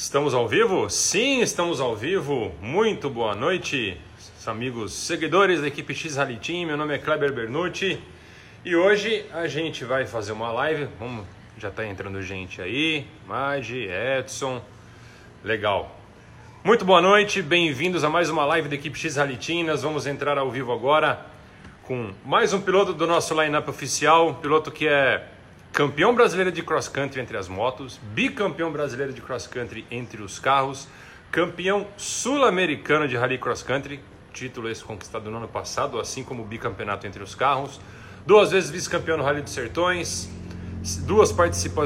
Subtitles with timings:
[0.00, 0.88] Estamos ao vivo?
[0.88, 2.54] Sim, estamos ao vivo.
[2.62, 4.00] Muito boa noite,
[4.46, 6.64] amigos seguidores da equipe X Rally.
[6.64, 8.00] Meu nome é Kleber Bernucci
[8.64, 10.88] e hoje a gente vai fazer uma live.
[10.98, 11.26] Vamos,
[11.58, 14.62] já está entrando gente aí, Magi, Edson.
[15.44, 15.94] Legal.
[16.64, 19.62] Muito boa noite, bem-vindos a mais uma live da equipe X Rally.
[19.64, 21.26] Nós vamos entrar ao vivo agora
[21.82, 25.28] com mais um piloto do nosso lineup oficial, piloto que é
[25.72, 30.38] campeão brasileiro de cross country entre as motos, bicampeão brasileiro de cross country entre os
[30.38, 30.88] carros,
[31.30, 34.00] campeão sul-americano de rally cross country,
[34.32, 37.80] título esse conquistado no ano passado, assim como o bicampeonato entre os carros,
[38.26, 40.28] duas vezes vice-campeão no Rally dos Sertões,
[41.04, 41.84] duas, participa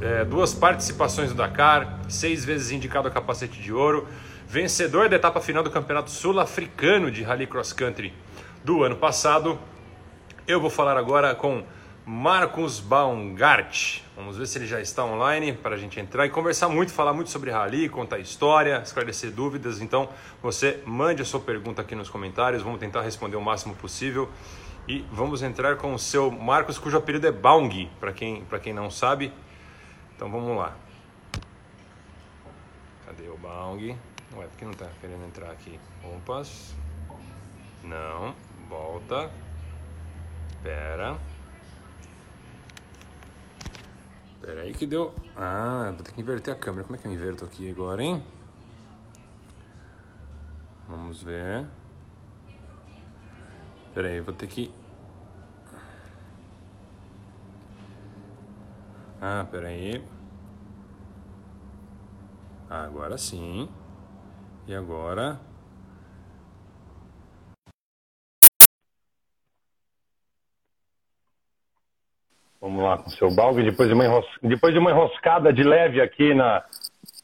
[0.00, 4.06] é, duas participações no Dakar, seis vezes indicado a capacete de ouro,
[4.46, 8.12] vencedor da etapa final do Campeonato Sul-Africano de Rally Cross Country
[8.64, 9.58] do ano passado.
[10.46, 11.62] Eu vou falar agora com
[12.12, 14.00] Marcos Baumgart.
[14.16, 17.12] Vamos ver se ele já está online para a gente entrar e conversar muito, falar
[17.12, 19.80] muito sobre rally, contar história, esclarecer dúvidas.
[19.80, 20.08] Então,
[20.42, 24.28] você mande a sua pergunta aqui nos comentários, vamos tentar responder o máximo possível.
[24.88, 28.90] E vamos entrar com o seu Marcos, cujo apelido é Baung, para quem, quem não
[28.90, 29.32] sabe.
[30.16, 30.76] Então vamos lá.
[33.06, 33.96] Cadê o Baung?
[34.34, 35.78] Ué, por que não está querendo entrar aqui?
[36.02, 36.74] Opas.
[37.84, 38.34] Não,
[38.68, 39.30] volta.
[40.60, 41.16] Pera.
[44.40, 45.14] Pera aí que deu.
[45.36, 46.84] Ah, vou ter que inverter a câmera.
[46.84, 48.22] Como é que eu inverto aqui agora, hein?
[50.88, 51.66] Vamos ver.
[53.94, 54.72] Pera aí, vou ter que.
[59.20, 60.02] Ah, pera aí.
[62.68, 63.68] Agora sim.
[64.66, 65.38] E agora?
[72.60, 74.26] Vamos lá com o seu balde, depois de uma, enros...
[74.42, 76.62] depois de uma enroscada de leve aqui na,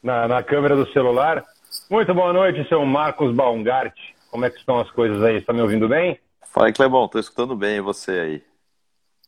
[0.01, 1.43] na, na, câmera do celular.
[1.91, 3.93] Muito boa noite, seu Marcos Baumgart.
[4.31, 5.37] Como é que estão as coisas aí?
[5.37, 6.19] Está me ouvindo bem?
[6.51, 7.05] Fala aí, Clebão.
[7.05, 8.43] Estou escutando bem e você aí?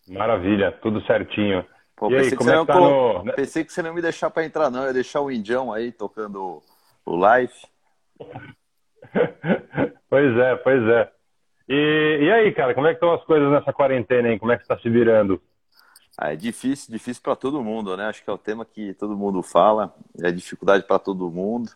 [0.08, 1.64] Maravilha, tudo certinho.
[1.96, 3.24] Pô, e aí, como é que tá no...
[3.36, 4.81] Pensei que você não ia me deixar para entrar, não.
[4.81, 6.64] Eu ia deixar o Indião aí tocando
[7.06, 7.53] o live.
[10.09, 11.12] pois é, pois é.
[11.68, 14.40] E, e aí, cara, como é que estão as coisas nessa quarentena aí?
[14.40, 15.40] Como é que está se virando?
[16.22, 18.07] Ah, é difícil, difícil para todo mundo, né?
[18.07, 21.72] Acho que é o tema que todo mundo fala, é dificuldade para todo mundo.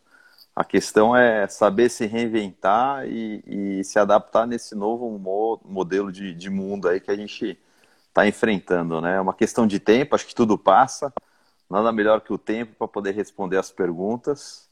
[0.54, 6.34] A questão é saber se reinventar e, e se adaptar nesse novo mo modelo de,
[6.34, 7.58] de, mundo aí que a gente
[8.10, 9.16] está enfrentando, né?
[9.16, 11.14] É uma questão de tempo, acho que tudo passa.
[11.70, 14.70] Nada melhor que o tempo para poder responder as perguntas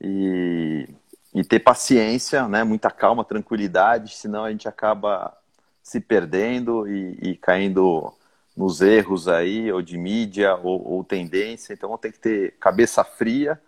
[0.00, 0.88] e,
[1.32, 2.64] e ter paciência, né?
[2.64, 5.32] Muita calma, tranquilidade, senão a gente acaba
[5.82, 8.12] se perdendo e, e caindo
[8.56, 11.72] nos erros aí, ou de mídia, ou, ou tendência.
[11.72, 13.60] Então, tem que ter cabeça fria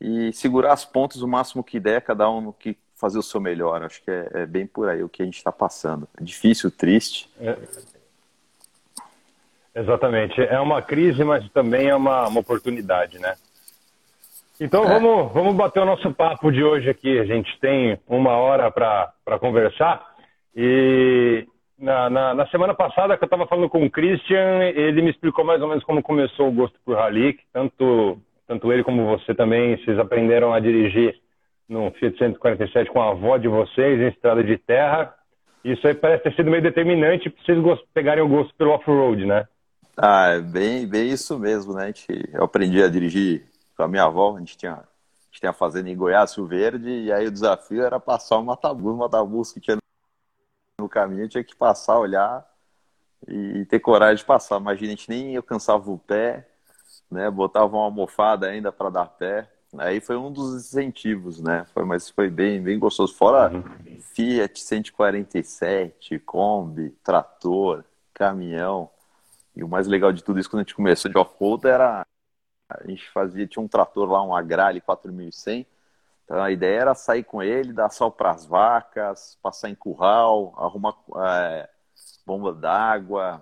[0.00, 3.82] e segurar as pontas o máximo que der, cada um que fazer o seu melhor.
[3.82, 6.08] Acho que é, é bem por aí o que a gente está passando.
[6.20, 7.30] É difícil, triste.
[7.40, 7.56] É.
[9.74, 10.40] Exatamente.
[10.40, 13.36] É uma crise, mas também é uma, uma oportunidade, né?
[14.60, 14.88] Então é.
[14.88, 17.18] vamos, vamos bater o nosso papo de hoje aqui.
[17.18, 20.04] A gente tem uma hora para conversar.
[20.56, 21.46] E
[21.78, 25.44] na, na, na, semana passada que eu estava falando com o Christian, ele me explicou
[25.44, 29.76] mais ou menos como começou o gosto por rally, tanto, tanto ele como você também,
[29.76, 31.14] vocês aprenderam a dirigir
[31.68, 35.14] no Fiat 147 com a avó de vocês em estrada de terra.
[35.62, 39.46] Isso aí parece ter sido meio determinante para vocês pegarem o gosto pelo off-road, né?
[39.96, 41.86] Ah, é bem, bem isso mesmo, né?
[41.86, 43.44] Gente, eu aprendi a dirigir
[43.76, 44.84] com a minha avó, a gente tinha, a
[45.26, 48.44] gente tinha a fazenda em Goiás, Rio Verde, e aí o desafio era passar o
[48.44, 49.76] matabus, o matabus que tinha
[50.78, 52.48] no caminho, tinha que passar, olhar
[53.26, 54.60] e ter coragem de passar.
[54.60, 56.48] Imagina, a gente nem alcançava o pé,
[57.10, 57.28] né?
[57.30, 59.50] Botava uma almofada ainda para dar pé.
[59.76, 61.66] Aí foi um dos incentivos, né?
[61.74, 63.14] Foi, mas foi bem, bem gostoso.
[63.14, 64.00] Fora uhum.
[64.14, 67.84] Fiat 147, Kombi, trator,
[68.14, 68.88] caminhão.
[69.54, 72.06] E o mais legal de tudo isso, quando a gente começou de off-road, era
[72.68, 75.66] a gente fazia, tinha um trator lá, um Agrale 4100,
[76.28, 80.52] então a ideia era sair com ele, dar sol para as vacas, passar em curral,
[80.58, 80.94] arrumar
[81.24, 81.66] é,
[82.26, 83.40] bomba d'água,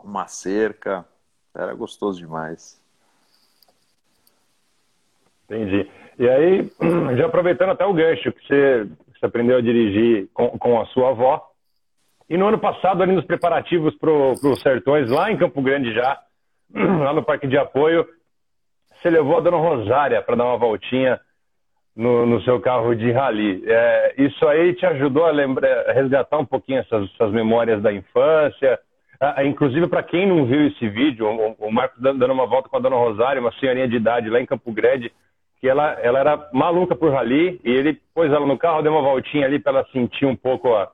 [0.00, 1.04] uma cerca.
[1.52, 2.80] Era gostoso demais.
[5.46, 5.90] Entendi.
[6.16, 6.70] E aí,
[7.18, 11.10] já aproveitando até o gancho que você, você aprendeu a dirigir com, com, a sua
[11.10, 11.44] avó.
[12.30, 16.22] E no ano passado, ali nos preparativos para os Sertões, lá em Campo Grande já,
[16.72, 18.06] lá no Parque de Apoio,
[18.94, 21.20] você levou a Dona Rosária para dar uma voltinha
[21.94, 23.62] no, no seu carro de rally.
[23.66, 28.78] É, isso aí te ajudou a, lembrar, resgatar um pouquinho essas, essas memórias da infância?
[29.20, 32.76] Ah, inclusive, para quem não viu esse vídeo, o, o Marcos dando uma volta com
[32.76, 35.12] a Dona Rosário, uma senhorinha de idade lá em Campo Grande,
[35.60, 39.00] que ela, ela era maluca por rally e ele pôs ela no carro, deu uma
[39.00, 40.90] voltinha ali para ela sentir um pouco a,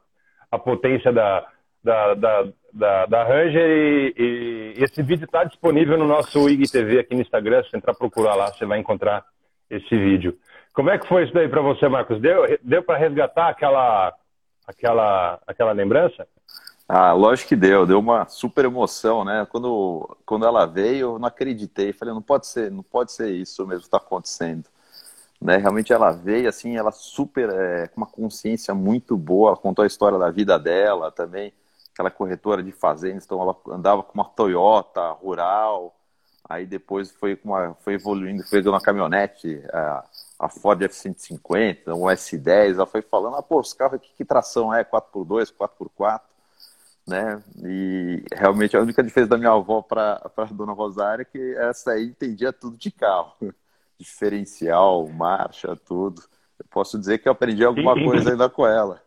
[0.50, 1.46] a potência da,
[1.82, 4.14] da, da, da, da Ranger e,
[4.76, 8.48] e esse vídeo está disponível no nosso IGTV aqui no Instagram, se entrar procurar lá,
[8.48, 9.24] você vai encontrar
[9.70, 10.36] esse vídeo.
[10.78, 12.20] Como é que foi isso daí para você, Marcos?
[12.20, 14.14] Deu, deu para resgatar aquela,
[14.64, 16.24] aquela, aquela lembrança?
[16.88, 19.44] Ah, lógico que deu, deu uma super emoção, né?
[19.50, 23.66] Quando, quando ela veio, eu não acreditei, falei, não pode ser, não pode ser isso
[23.66, 24.66] mesmo que está acontecendo.
[25.42, 25.56] Né?
[25.56, 29.86] Realmente ela veio assim, ela super é, com uma consciência muito boa, ela contou a
[29.88, 31.52] história da vida dela também,
[31.92, 35.92] aquela corretora de fazendas, então ela andava com uma Toyota rural,
[36.48, 39.60] aí depois foi, uma, foi evoluindo, foi uma caminhonete,
[40.38, 44.72] a Ford F-150, um S10, ela foi falando, ah, pô, os carros aqui, que tração
[44.72, 44.84] é?
[44.84, 46.20] 4x2, 4x4,
[47.06, 47.42] né?
[47.64, 51.92] E realmente a única diferença da minha avó para a dona Rosária é que essa
[51.92, 53.34] aí entendia tudo de carro
[53.98, 56.22] diferencial, marcha, tudo.
[56.56, 59.02] Eu posso dizer que eu aprendi alguma coisa ainda com ela.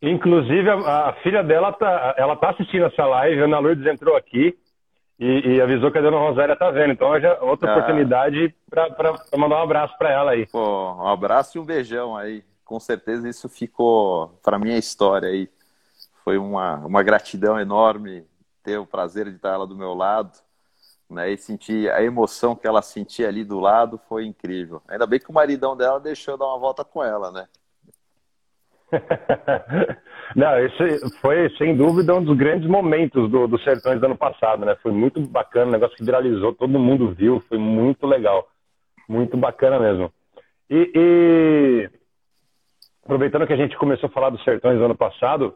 [0.00, 4.16] Inclusive, a, a, filha dela tá, ela tá assistindo essa live, a Ana Lourdes entrou
[4.16, 4.56] aqui
[5.18, 6.92] e, e avisou que a dona Rosária tá vendo.
[6.92, 7.76] Então, já outra ah.
[7.76, 10.46] oportunidade para mandar um abraço para ela aí.
[10.46, 12.44] Pô, um abraço e um beijão aí.
[12.64, 15.48] Com certeza isso ficou para minha história aí.
[16.24, 18.24] Foi uma, uma gratidão enorme
[18.62, 20.32] ter o prazer de estar ela do meu lado
[21.08, 21.30] né?
[21.30, 24.82] E sentir a emoção que ela sentia ali do lado foi incrível.
[24.88, 27.46] Ainda bem que o maridão dela deixou dar uma volta com ela, né?
[30.34, 34.64] Não, esse foi sem dúvida um dos grandes momentos do, do Sertões do ano passado,
[34.64, 34.74] né?
[34.82, 38.48] Foi muito bacana, um negócio que viralizou, todo mundo viu, foi muito legal,
[39.08, 40.12] muito bacana mesmo.
[40.70, 41.90] E, e
[43.04, 45.54] aproveitando que a gente começou a falar dos Sertões do ano passado,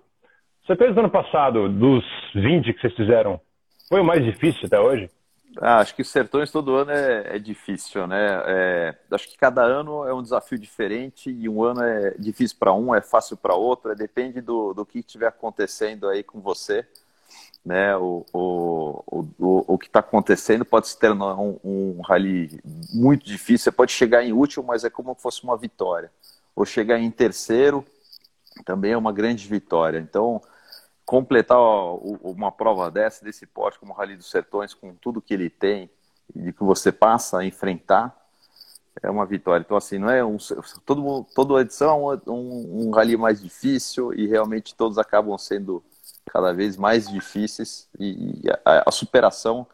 [0.66, 2.04] Sertões do ano passado, dos
[2.34, 3.40] 20 que vocês fizeram,
[3.88, 5.08] foi o mais difícil até hoje?
[5.56, 8.42] Ah, acho que os sertões todo ano é, é difícil, né?
[8.46, 12.72] É, acho que cada ano é um desafio diferente e um ano é difícil para
[12.72, 16.86] um, é fácil para outro, é, depende do, do que estiver acontecendo aí com você.
[17.64, 17.96] Né?
[17.96, 19.04] O, o,
[19.38, 22.60] o, o que está acontecendo pode se tornar um, um rally
[22.92, 23.64] muito difícil.
[23.64, 26.10] Você pode chegar em último, mas é como se fosse uma vitória.
[26.54, 27.84] Ou chegar em terceiro
[28.64, 29.98] também é uma grande vitória.
[29.98, 30.40] Então,
[31.08, 31.58] completar
[32.22, 35.90] uma prova dessa, desse porte como o Rally dos Sertões, com tudo que ele tem
[36.36, 38.14] e que você passa a enfrentar,
[39.02, 39.64] é uma vitória.
[39.64, 40.36] Então, assim, não é um.
[40.84, 45.82] Todo, toda edição é um, um rally mais difícil e realmente todos acabam sendo
[46.30, 49.66] cada vez mais difíceis e, a, a, superação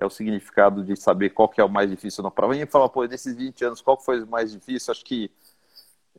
[0.00, 2.56] é o significado de saber qual que é o mais difícil na prova.
[2.56, 4.92] E falar, pô, nesses 20 anos, qual foi o mais difícil?
[4.92, 5.28] Acho que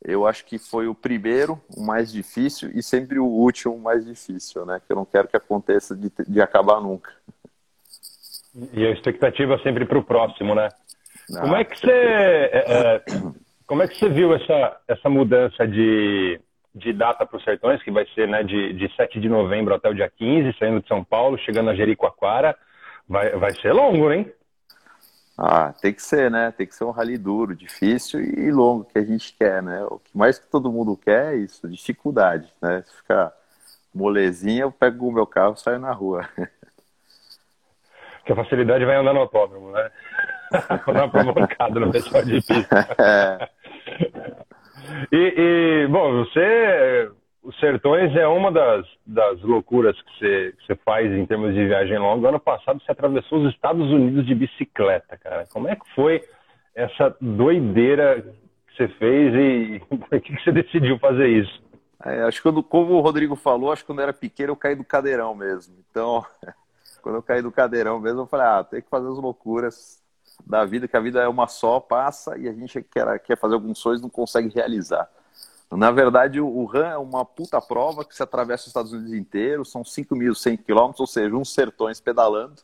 [0.04, 4.06] eu acho que foi o primeiro, o mais difícil, e sempre o último, o mais
[4.06, 4.82] difícil, né?
[4.86, 7.12] Que eu não quero que aconteça de, de acabar nunca.
[8.74, 10.70] E a expectativa é sempre para o próximo, né?
[11.30, 13.04] Não, como é que você, é, é,
[13.68, 16.40] como é que você viu essa, essa mudança de,
[16.74, 19.90] de data para os Sertões, que vai ser né, de, de 7 de novembro até
[19.90, 22.56] o dia 15, saindo de São Paulo, chegando a Jericoacoara?
[23.08, 24.32] Vai, vai ser longo, hein?
[25.42, 26.52] Ah, tem que ser, né?
[26.52, 29.86] Tem que ser um rally duro, difícil e longo que a gente quer, né?
[29.86, 32.84] O que mais que todo mundo quer é isso, dificuldade, né?
[32.86, 33.32] Se ficar
[33.96, 36.28] molezinha, eu pego o meu carro e saio na rua.
[38.26, 39.90] Que a facilidade vai andar no autódromo, né?
[40.86, 42.88] Dar uma provocada no pessoal pista.
[43.00, 43.50] É.
[45.12, 47.10] E, e, bom, você
[47.42, 51.66] os Sertões é uma das, das loucuras que você, que você faz em termos de
[51.66, 52.30] viagem longa.
[52.30, 55.48] Ano passado você atravessou os Estados Unidos de bicicleta, cara.
[55.52, 56.22] Como é que foi
[56.76, 58.22] essa doideira
[58.68, 61.62] que você fez e por que, que você decidiu fazer isso?
[62.06, 64.76] É, acho que como o Rodrigo falou, acho que quando eu era pequeno eu caí
[64.76, 65.76] do cadeirão mesmo.
[65.90, 66.26] Então,
[67.02, 70.00] quando eu caí do cadeirão mesmo, eu falei, ah, tem que fazer as loucuras
[70.46, 73.56] da vida, que a vida é uma só, passa e a gente quer, quer fazer
[73.56, 75.10] alguns sonhos não consegue realizar.
[75.72, 79.64] Na verdade, o RAM é uma puta prova que se atravessa os Estados Unidos inteiro,
[79.64, 82.56] são 5.100 quilômetros, ou seja, uns sertões pedalando,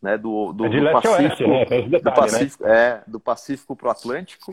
[0.00, 1.64] né, do, do, é do Pacífico, oeste, né?
[1.64, 2.70] detalhe, do Pacífico, né?
[2.70, 4.52] é, do Pacífico para o Atlântico,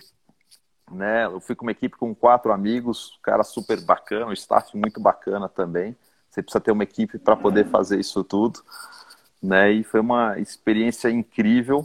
[0.89, 4.99] né, eu fui com uma equipe com quatro amigos, cara super bacana, o staff muito
[5.01, 5.95] bacana também,
[6.29, 8.61] você precisa ter uma equipe para poder fazer isso tudo,
[9.43, 11.83] né, e foi uma experiência incrível,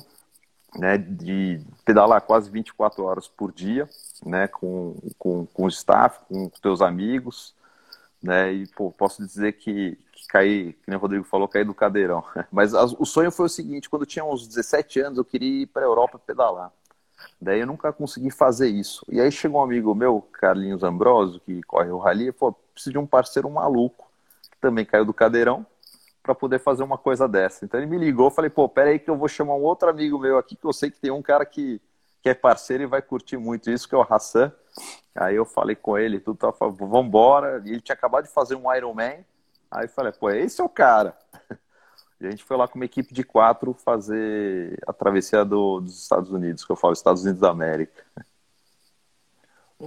[0.77, 3.89] né, de pedalar quase 24 horas por dia,
[4.25, 7.55] né, com, com, com o staff, com os teus amigos,
[8.23, 11.75] né, e pô, posso dizer que, que caí, que nem o Rodrigo falou, caí do
[11.75, 12.25] cadeirão.
[12.53, 15.63] Mas a, o sonho foi o seguinte, quando eu tinha uns 17 anos, eu queria
[15.63, 16.71] ir para a Europa pedalar.
[17.41, 19.05] Daí eu nunca consegui fazer isso.
[19.09, 22.93] E aí chegou um amigo meu, Carlinhos Ambrosio, que corre o rally, e falou, preciso
[22.93, 24.11] de um parceiro maluco,
[24.51, 25.67] que também caiu do cadeirão,
[26.23, 27.65] para poder fazer uma coisa dessa.
[27.65, 30.19] Então ele me ligou, falei, pô, pera aí que eu vou chamar um outro amigo
[30.19, 31.81] meu aqui, que eu sei que tem um cara que,
[32.23, 34.53] que é parceiro e vai curtir muito isso, que é o Hassan.
[35.15, 37.63] Aí eu falei com ele, tudo, tá, vamos embora.
[37.65, 39.25] E ele tinha acabado de fazer um Ironman.
[39.71, 41.17] Aí eu falei, pô, esse é o cara.
[42.21, 46.03] E a gente foi lá com uma equipe de quatro fazer a travessia do, dos
[46.03, 48.05] Estados Unidos, que eu falo Estados Unidos da América.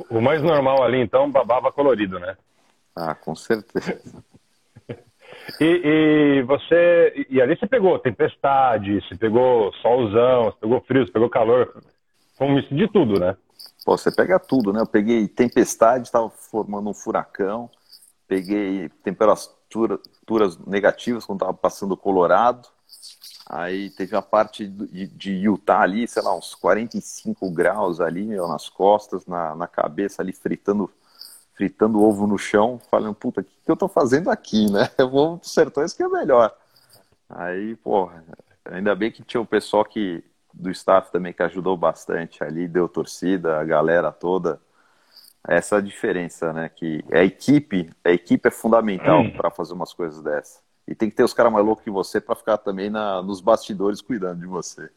[0.10, 2.36] O mais normal ali, então, babava colorido, né?
[2.96, 4.25] Ah, com certeza.
[5.59, 7.25] E, e, você.
[7.29, 11.81] E ali você pegou tempestade, você pegou solzão, você pegou frio, você pegou calor.
[12.38, 13.35] Foi um misto de tudo, né?
[13.85, 14.81] Pô, você pega tudo, né?
[14.81, 17.69] Eu peguei tempestade, estava formando um furacão,
[18.27, 22.67] peguei temperaturas negativas quando estava passando o Colorado.
[23.50, 28.47] Aí teve a parte de, de, Utah ali, sei lá, uns 45 graus ali, meu,
[28.47, 30.89] nas costas, na, na cabeça ali, fritando
[31.55, 34.89] fritando ovo no chão, falando, puta, o que, que eu tô fazendo aqui, né?
[34.98, 36.55] Eu vou pro sertões que é melhor.
[37.29, 38.24] Aí, porra,
[38.65, 42.88] ainda bem que tinha o pessoal que, do staff também que ajudou bastante ali, deu
[42.88, 44.60] torcida, a galera toda.
[45.48, 46.69] Essa é a diferença, né?
[46.69, 49.31] Que a equipe, a equipe é fundamental hum.
[49.31, 50.62] para fazer umas coisas dessas.
[50.88, 53.41] E tem que ter os caras mais loucos que você para ficar também na, nos
[53.41, 54.89] bastidores cuidando de você.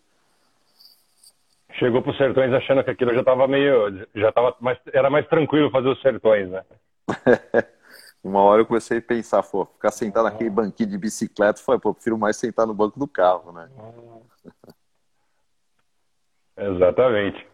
[1.78, 4.06] Chegou para os sertões achando que aquilo já estava meio.
[4.14, 6.64] já tava mais, era mais tranquilo fazer os sertões, né?
[8.24, 11.94] Uma hora eu comecei a pensar, pô, ficar sentado naquele banquinho de bicicleta, foi, pô,
[11.94, 13.68] prefiro mais sentar no banco do carro, né?
[16.58, 17.46] Exatamente.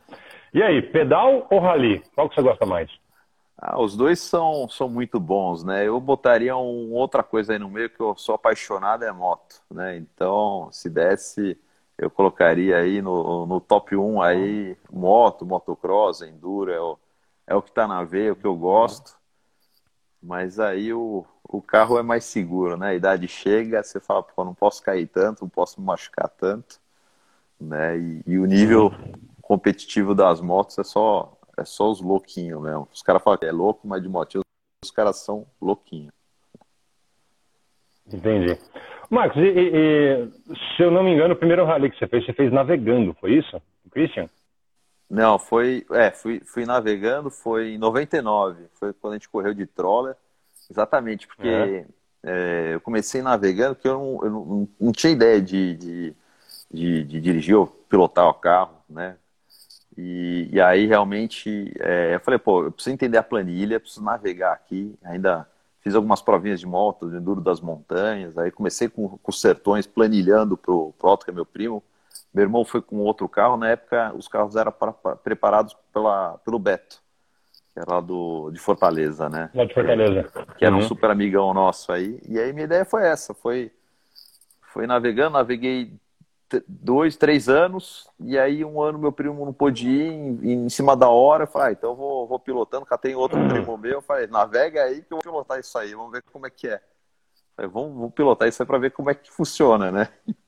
[0.55, 2.02] E aí, pedal ou rally?
[2.14, 2.91] Qual que você gosta mais?
[3.59, 5.87] Ah, os dois são, são muito bons, né?
[5.87, 9.97] Eu botaria um, outra coisa aí no meio que eu sou apaixonado é moto, né?
[9.97, 11.59] Então, se desse,
[12.02, 16.99] eu colocaria aí no, no top 1 aí moto, motocross, enduro, é o,
[17.47, 19.16] é o que está na veia, é o que eu gosto.
[20.21, 22.88] Mas aí o, o carro é mais seguro, né?
[22.88, 26.80] A idade chega, você fala, pô, não posso cair tanto, não posso me machucar tanto,
[27.61, 27.97] né?
[27.97, 28.92] E, e o nível
[29.40, 32.88] competitivo das motos é só é só os louquinhos mesmo.
[32.92, 34.42] Os caras falam que é louco, mas de motinho
[34.85, 36.12] os caras são louquinhos.
[38.12, 38.59] Entendi.
[39.12, 40.28] Marcos, e, e,
[40.75, 43.35] se eu não me engano, o primeiro rally que você fez, você fez navegando, foi
[43.35, 43.61] isso?
[43.90, 44.26] Christian?
[45.11, 45.85] Não, foi.
[45.90, 48.64] É, fui, fui navegando, foi em 99.
[48.73, 50.16] Foi quando a gente correu de troller.
[50.71, 51.85] Exatamente, porque é.
[52.25, 56.16] É, eu comecei navegando porque eu não, eu não, não tinha ideia de, de,
[56.73, 59.16] de, de dirigir ou pilotar o carro, né?
[59.99, 64.54] E, e aí realmente é, eu falei, pô, eu preciso entender a planilha, preciso navegar
[64.54, 64.95] aqui.
[65.04, 65.47] Ainda
[65.83, 68.39] fiz algumas provinhas de moto, de enduro das montanhas.
[68.39, 71.83] Aí comecei com, com os sertões, planilhando pro, pro Otto, que é meu primo.
[72.33, 73.57] Meu irmão foi com outro carro.
[73.57, 77.03] Na época, os carros eram pra, pra, preparados pela, pelo Beto,
[77.75, 79.51] que era lá do, de Fortaleza, né?
[79.55, 80.31] Lá de Fortaleza.
[80.57, 80.81] Que era uhum.
[80.81, 82.21] um super amigão nosso aí.
[82.29, 83.71] E aí minha ideia foi essa, foi,
[84.73, 85.93] foi navegando, naveguei
[86.66, 90.97] dois, três anos, e aí um ano meu primo não pôde ir em, em cima
[90.97, 93.49] da hora, eu falei, ah, então vou, vou pilotando, catei outro hum.
[93.49, 96.47] primo meu, eu falei, navega aí que eu vou pilotar isso aí, vamos ver como
[96.47, 96.80] é que é.
[97.56, 100.09] Falei, vamos, vamos pilotar isso aí para ver como é que funciona, né?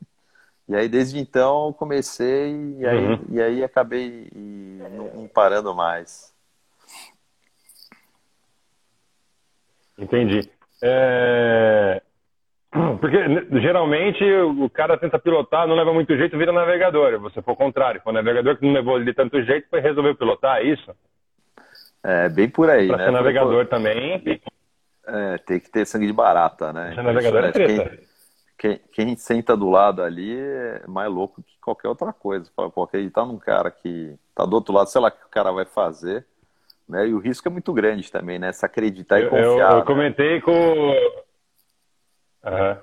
[0.67, 3.25] E aí desde então comecei e aí, uhum.
[3.29, 6.35] e aí acabei e não, não parando mais.
[9.99, 10.51] Entendi.
[10.83, 12.03] É...
[13.01, 13.17] Porque
[13.61, 17.21] geralmente o cara tenta pilotar, não leva muito jeito, vira navegador.
[17.21, 20.15] Você for o contrário, foi o navegador que não levou de tanto jeito, foi resolver
[20.15, 20.93] pilotar, é isso?
[22.03, 22.89] É, bem por aí.
[22.89, 23.05] Pra né?
[23.05, 24.41] ser navegador também.
[25.07, 26.93] É, tem que ter sangue de barata, né?
[26.95, 27.91] Ser navegador é treta.
[28.59, 32.51] Quem, quem, quem, senta do lado ali é mais louco que qualquer outra coisa.
[32.57, 35.31] Fala, pô, acreditar num cara que tá do outro lado, sei lá o que o
[35.31, 36.27] cara vai fazer.
[36.89, 37.09] Né?
[37.09, 38.53] E o risco é muito grande também, né?
[38.53, 39.45] Se acreditar e confiar.
[39.45, 39.83] Eu, eu, eu né?
[39.85, 40.93] comentei com
[42.45, 42.77] Uhum.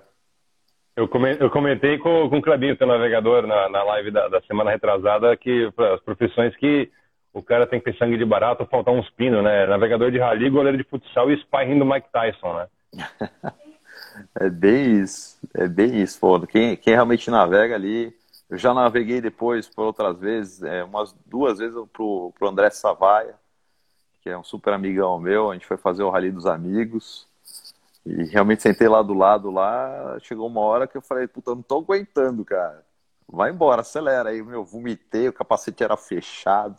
[0.95, 5.35] Eu, comentei com, com o Clebinho, teu navegador, na, na live da, da, semana retrasada,
[5.37, 6.91] que as profissões que
[7.33, 9.65] o cara tem que ter sangue de barato, faltar uns pinos, né?
[9.65, 12.67] Navegador de rally, goleiro de futsal e sparring do Mike Tyson, né?
[14.41, 16.39] é bem isso, é bem isso, pô.
[16.41, 18.13] Quem, quem realmente navega ali,
[18.49, 23.35] eu já naveguei depois por outras vezes, é, umas duas vezes pro, pro André Savaia,
[24.21, 27.30] que é um super amigão meu, a gente foi fazer o Rally dos Amigos,
[28.05, 31.55] e realmente sentei lá do lado lá, chegou uma hora que eu falei, puta, eu
[31.55, 32.83] não tô aguentando, cara.
[33.27, 34.29] Vai embora, acelera.
[34.29, 36.75] Aí, meu, vomitei, o capacete era fechado.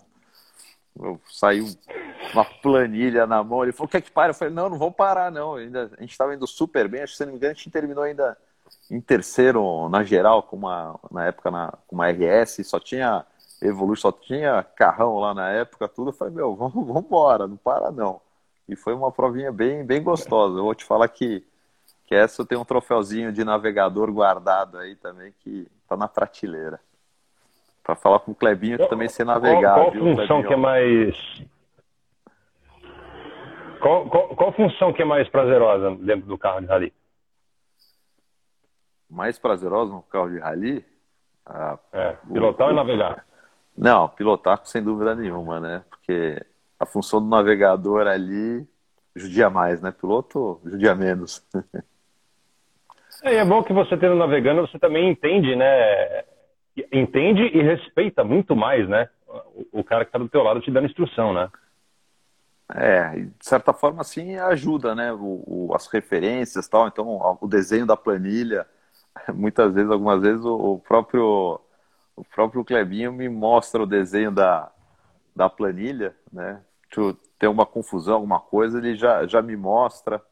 [0.99, 1.67] Eu, saiu
[2.35, 3.63] uma planilha na mão.
[3.63, 4.31] Ele falou, quer que pare?
[4.31, 5.55] Eu falei, não, não vou parar, não.
[5.55, 7.71] Ainda, a gente estava indo super bem, acho que se não me engano, a gente
[7.71, 8.37] terminou ainda
[8.91, 13.25] em terceiro na geral, com uma, na época na, com uma RS, só tinha
[13.61, 16.11] Evolution, só tinha carrão lá na época, tudo.
[16.11, 18.21] Eu falei, meu, vamos, vamos embora, não para não.
[18.69, 20.59] E foi uma provinha bem, bem gostosa.
[20.59, 21.45] Eu vou te falar que,
[22.07, 26.81] que essa eu tenho um troféuzinho de navegador guardado aí também, que tá na prateleira.
[27.83, 29.75] Para falar com o Clebinho que também sei navegar.
[29.75, 30.49] Qual, qual viu, função Clebinho?
[30.49, 31.43] que é mais.
[33.81, 36.93] Qual, qual, qual função que é mais prazerosa dentro do carro de rally?
[39.11, 40.85] Mais prazerosa no carro de rally?
[41.45, 43.27] Ah, é, pilotar o, ou navegar?
[43.77, 45.85] Não, pilotar sem dúvida nenhuma, né?
[45.91, 46.41] Porque
[46.83, 48.67] a função do navegador ali
[49.15, 49.93] judia mais, né?
[49.93, 51.47] Piloto judia menos.
[53.23, 56.25] é, é bom que você tendo navegando, você também entende, né?
[56.93, 59.09] Entende e respeita muito mais, né?
[59.73, 61.49] O cara que está do teu lado te dando instrução, né?
[62.75, 65.13] É, de certa forma, assim, ajuda, né?
[65.13, 66.89] O, o, as referências tal.
[66.89, 68.67] Então, o desenho da planilha,
[69.33, 71.61] muitas vezes, algumas vezes, o, o próprio
[72.17, 74.71] o próprio Clebinho me mostra o desenho da,
[75.35, 76.61] da planilha, né?
[77.39, 80.23] Tem uma confusão, alguma coisa, ele já, já me mostra,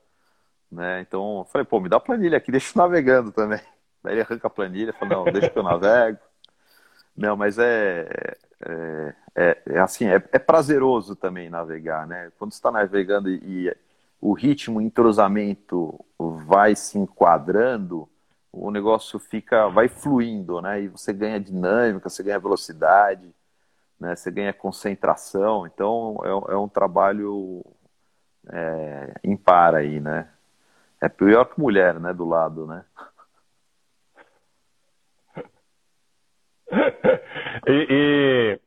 [0.71, 1.01] né?
[1.01, 3.61] Então, eu falei, pô, me dá a planilha aqui, deixa eu navegando também.
[4.03, 6.19] Daí ele arranca a planilha, fala, não, deixa que eu navego.
[7.17, 8.37] Não, mas é,
[8.67, 12.31] é, é, é assim, é, é, prazeroso também navegar, né?
[12.39, 13.77] Quando você está navegando e, e
[14.21, 18.09] o ritmo, o entrosamento vai se enquadrando,
[18.53, 20.83] o negócio fica, vai fluindo, né?
[20.83, 23.35] E você ganha dinâmica, você ganha velocidade,
[24.01, 24.17] né?
[24.17, 25.67] Você ganha concentração.
[25.67, 27.65] Então é, é um trabalho
[28.51, 30.29] é, impar aí, né?
[31.01, 32.13] É pior que mulher, né?
[32.13, 32.85] Do lado, né?
[37.67, 38.61] e, e,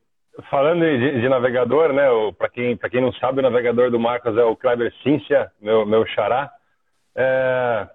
[0.50, 2.06] falando de, de, navegador, né?
[2.36, 6.06] Para quem, quem não sabe, o navegador do Marcos é o Kleber Cíncia, meu, meu
[6.06, 6.52] xará.
[7.16, 7.88] É,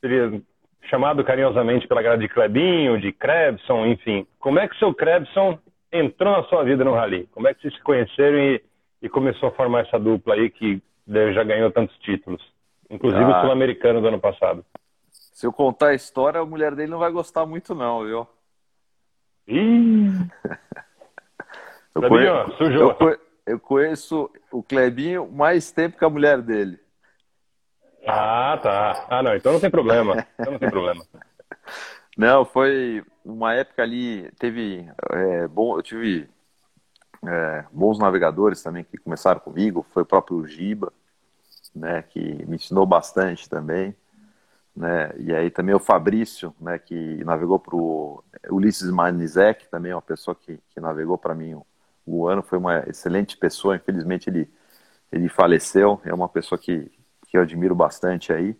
[0.00, 0.42] seria
[0.88, 4.26] chamado carinhosamente pela galera de Clebinho, de Krebson, enfim.
[4.38, 5.58] Como é que o seu Krebson
[5.92, 7.28] entrou na sua vida no rally?
[7.32, 8.62] Como é que vocês se conheceram e,
[9.02, 12.42] e começou a formar essa dupla aí que já ganhou tantos títulos?
[12.88, 14.64] Inclusive ah, o sul-americano do ano passado.
[15.10, 18.26] Se eu contar a história, a mulher dele não vai gostar muito não, viu?
[19.46, 20.08] Ih!
[21.94, 22.62] eu, conheço.
[22.62, 26.78] Eu, eu conheço o Clebinho mais tempo que a mulher dele.
[28.06, 29.06] Ah, tá.
[29.08, 30.26] Ah, não, então não tem problema.
[30.38, 31.04] Então não tem problema.
[32.14, 36.28] Não, foi uma época ali, teve é, bom, eu tive
[37.24, 40.92] é, bons navegadores também que começaram comigo, foi o próprio Giba,
[41.74, 43.94] né, que me ensinou bastante também,
[44.74, 49.94] né, e aí também o Fabrício, né, que navegou para o Ulisses Manizek, também é
[49.94, 51.66] uma pessoa que, que navegou para mim o,
[52.06, 54.50] o ano, foi uma excelente pessoa, infelizmente ele,
[55.10, 56.90] ele faleceu, é uma pessoa que,
[57.28, 58.56] que eu admiro bastante aí,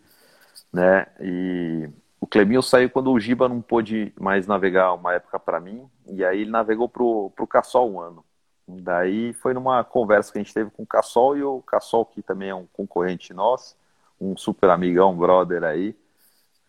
[0.73, 1.07] né?
[1.21, 1.89] E
[2.23, 6.25] o Cleminho saiu quando o Giba não pôde mais navegar uma época para mim, e
[6.25, 8.25] aí ele navegou pro, pro Cassol um ano.
[8.69, 12.23] Daí foi numa conversa que a gente teve com o Cassol e o Cassol, que
[12.23, 13.77] também é um concorrente nosso,
[14.21, 15.97] um super amigão, brother aí,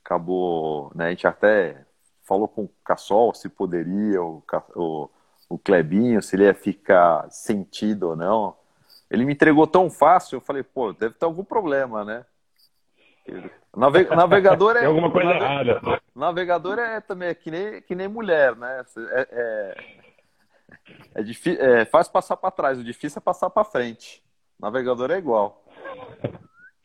[0.03, 1.85] acabou, né, a gente até
[2.23, 4.43] falou com o Cassol se poderia, o,
[4.75, 5.09] o,
[5.49, 8.55] o Clebinho, se ele ia ficar sentido ou não
[9.13, 12.25] ele me entregou tão fácil, eu falei, pô, deve ter algum problema, né?
[13.75, 14.05] Nave...
[14.05, 14.79] Navegador é.
[14.79, 15.71] Tem alguma coisa nave...
[15.71, 15.99] errada.
[16.15, 18.83] Navegador é também é que, nem, que nem mulher, né?
[19.11, 19.75] É, é,
[21.15, 21.57] é, difí...
[21.59, 24.21] é fácil passar para trás, o difícil é passar para frente.
[24.59, 25.65] Navegador é igual.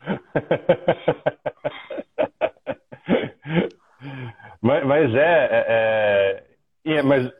[4.63, 6.43] mas, mas é, é,
[6.87, 7.31] é, mas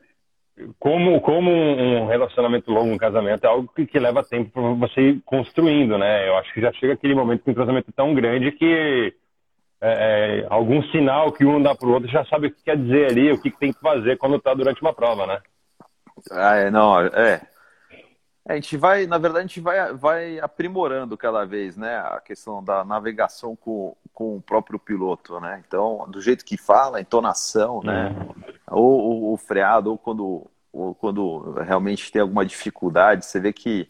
[0.77, 5.01] como, como um relacionamento longo, um casamento, é algo que, que leva tempo para você
[5.01, 6.27] ir construindo, né?
[6.27, 9.15] Eu acho que já chega aquele momento com um casamento tão grande que
[9.81, 12.77] é, é, algum sinal que um dá para o outro já sabe o que quer
[12.77, 15.41] dizer ali, o que, tem que fazer quando está durante uma prova, né?
[16.31, 17.41] Ah, é, não, é.
[18.45, 21.97] A gente vai, na verdade, a gente vai, vai aprimorando cada vez, né?
[21.97, 25.63] A questão da navegação com, com o próprio piloto, né?
[25.65, 28.09] Então, do jeito que fala, a entonação, né?
[28.09, 28.35] Uhum.
[28.71, 33.87] Ou, ou, ou, freado, ou quando, ou quando realmente tem alguma dificuldade, você vê que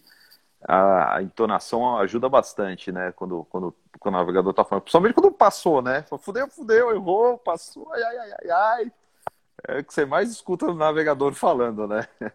[0.68, 3.12] a, entonação ajuda bastante, né?
[3.16, 4.84] Quando, quando, quando o navegador tá falando.
[4.84, 6.04] Principalmente quando passou, né?
[6.20, 8.92] Fudeu, fudeu, errou, passou, ai, ai, ai, ai, ai.
[9.68, 12.06] É o que você mais escuta no navegador falando, né?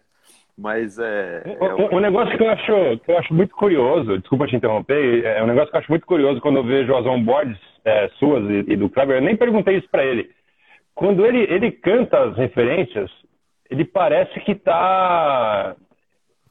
[0.57, 1.43] Mas é.
[1.59, 5.43] Um, um, negócio que eu, acho, que eu acho muito curioso, desculpa te interromper, é
[5.43, 8.71] um negócio que eu acho muito curioso quando eu vejo as onboards é, suas e,
[8.71, 10.31] e, do Kleber, eu nem perguntei isso para ele.
[10.93, 13.11] Quando ele, ele canta as referências,
[13.69, 15.75] ele parece que tá.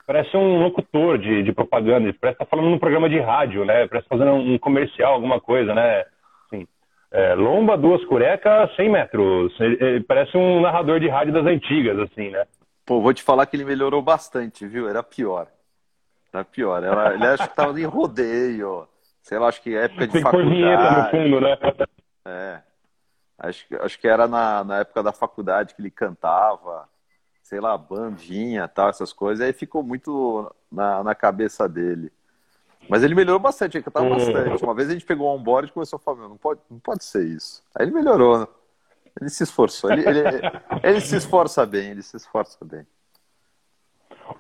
[0.07, 3.87] Parece um locutor de, de propaganda, parece estar tá falando num programa de rádio, né?
[3.88, 6.05] Parece fazendo um comercial, alguma coisa, né?
[6.47, 6.67] Assim,
[7.11, 9.59] é, lomba, duas curecas, 100 metros.
[9.59, 12.45] Ele, ele parece um narrador de rádio das antigas, assim, né?
[12.85, 14.88] Pô, vou te falar que ele melhorou bastante, viu?
[14.88, 15.47] Era pior.
[16.33, 16.83] Era pior.
[16.83, 18.87] Era, ele acho que tava em rodeio.
[19.23, 20.51] Sei lá, acho que época de Tem faculdade.
[20.51, 21.57] vinheta no fundo, né?
[22.27, 22.61] É.
[23.38, 26.87] Acho, acho que era na, na época da faculdade que ele cantava.
[27.44, 32.11] Sei lá, bandinha, tal, essas coisas, aí ficou muito na, na cabeça dele.
[32.88, 34.11] Mas ele melhorou bastante, ele cantava hum.
[34.11, 34.64] bastante.
[34.64, 37.04] Uma vez a gente pegou um onboard e começou a falar, não pode, não pode
[37.04, 37.62] ser isso.
[37.74, 38.46] Aí ele melhorou, né?
[39.20, 40.20] Ele se esforçou, ele, ele,
[40.83, 42.85] ele se esforça bem, ele se esforça bem.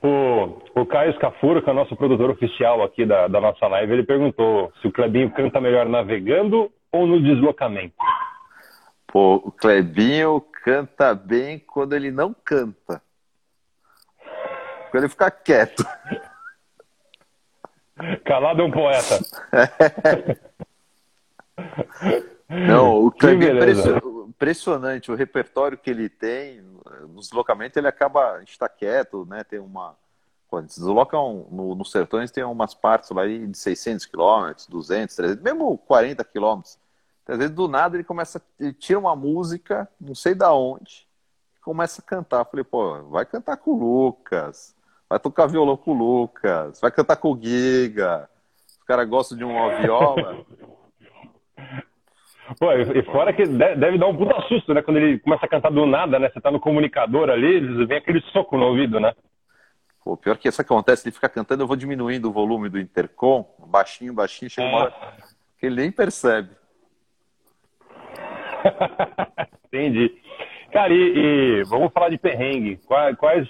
[0.02, 3.92] O, o Caio Scafuro, que é o nosso produtor oficial aqui da, da nossa live,
[3.92, 7.94] ele perguntou se o Clebinho canta melhor navegando ou no deslocamento.
[9.14, 13.00] Pô, o Clebinho canta bem quando ele não canta.
[14.90, 15.86] Quando ele fica quieto.
[18.26, 19.20] Calado é um poeta.
[22.48, 23.70] Não, o Clebinho é
[24.28, 25.12] impressionante.
[25.12, 26.60] O repertório que ele tem,
[27.08, 29.44] no deslocamento ele acaba, está quieto, né?
[29.44, 29.96] Tem uma...
[30.48, 35.40] Quando se deslocam no, no Sertões, tem umas partes lá de 600 quilômetros, 200, 300,
[35.44, 36.82] mesmo 40 quilômetros
[37.26, 41.06] às vezes, do nada, ele começa, ele tira uma música, não sei da onde,
[41.56, 42.40] e começa a cantar.
[42.40, 44.76] Eu falei, pô, vai cantar com o Lucas,
[45.08, 48.28] vai tocar violão com o Lucas, vai cantar com o Giga.
[48.68, 50.44] Os caras gostam de uma viola.
[52.58, 54.82] Pô, e fora que deve dar um puta susto, né?
[54.82, 56.28] Quando ele começa a cantar do nada, né?
[56.28, 59.14] Você tá no comunicador ali, vem aquele soco no ouvido, né?
[60.04, 63.48] Pô, pior que isso acontece, ele fica cantando, eu vou diminuindo o volume do intercom,
[63.66, 64.94] baixinho, baixinho, chega uma hora
[65.58, 66.50] que ele nem percebe.
[69.66, 70.12] Entendi.
[70.72, 72.78] Cara, e, e, vamos falar de perrengue.
[72.86, 73.48] Quais, quais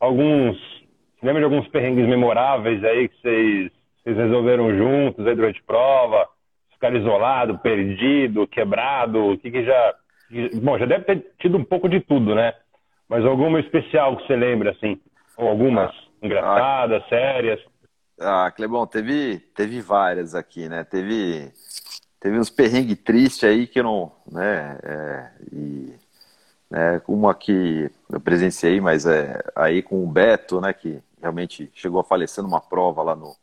[0.00, 0.56] alguns.
[0.56, 6.28] Você lembra de alguns perrengues memoráveis aí que vocês, vocês resolveram juntos aí durante prova?
[6.72, 9.32] Ficar isolado, perdido, quebrado?
[9.32, 9.94] O que, que já.
[10.62, 12.52] Bom, já deve ter tido um pouco de tudo, né?
[13.08, 15.00] Mas alguma especial que você lembra, assim?
[15.36, 17.60] Ou algumas engraçadas, ah, sérias?
[18.20, 20.82] Ah, Clebão, teve, teve várias aqui, né?
[20.82, 21.52] Teve
[22.20, 25.94] teve uns perrengues tristes aí que eu não, né, é, e,
[26.70, 32.00] né, uma que eu presenciei, mas é aí com o Beto, né, que realmente chegou
[32.00, 33.36] a falecer numa prova lá no,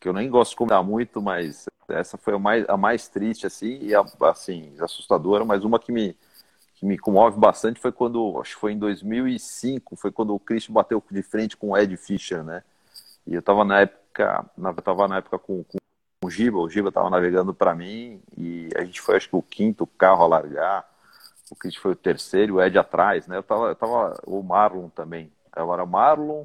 [0.00, 3.46] que eu nem gosto de comentar muito, mas essa foi a mais, a mais triste,
[3.46, 6.16] assim, e a, assim, assustadora, mas uma que me,
[6.76, 10.74] que me comove bastante foi quando, acho que foi em 2005, foi quando o Christian
[10.74, 12.62] bateu de frente com o Ed Fischer, né,
[13.26, 15.77] e eu tava na época, na, tava na época com, com
[16.22, 19.42] o Giba, o Giba estava navegando para mim e a gente foi acho que o
[19.42, 20.88] quinto carro a largar,
[21.50, 23.36] o Chris foi o terceiro, o Ed atrás, né?
[23.36, 25.32] Eu tava, eu tava o Marlon também.
[25.52, 26.44] Agora o Marlon,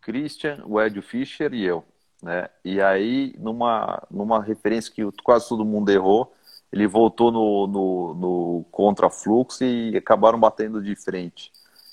[0.00, 1.84] Christian, o Ed Fischer e eu,
[2.22, 2.48] né?
[2.64, 6.32] E aí numa numa referência que quase todo mundo errou,
[6.72, 11.52] ele voltou no, no, no contrafluxo e acabaram batendo de frente.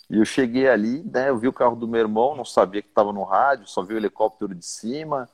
[0.10, 1.30] E eu cheguei ali, né?
[1.30, 3.94] Eu vi o carro do meu irmão, não sabia que estava no rádio, só vi
[3.94, 5.30] o helicóptero de cima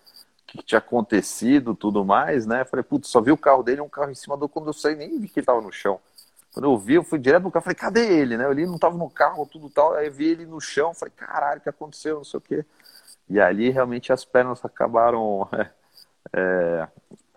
[0.66, 2.64] tinha acontecido, tudo mais, né?
[2.66, 4.96] Falei, putz, só vi o carro dele, um carro em cima do quando eu saí,
[4.96, 6.00] nem vi que ele tava no chão.
[6.54, 8.50] Quando eu vi, eu fui direto no carro, falei, cadê ele, né?
[8.50, 11.64] Ele não tava no carro, tudo tal, aí vi ele no chão, falei, caralho, o
[11.64, 12.66] que aconteceu, não sei o quê.
[13.30, 15.50] E ali realmente as pernas acabaram
[16.32, 16.88] é,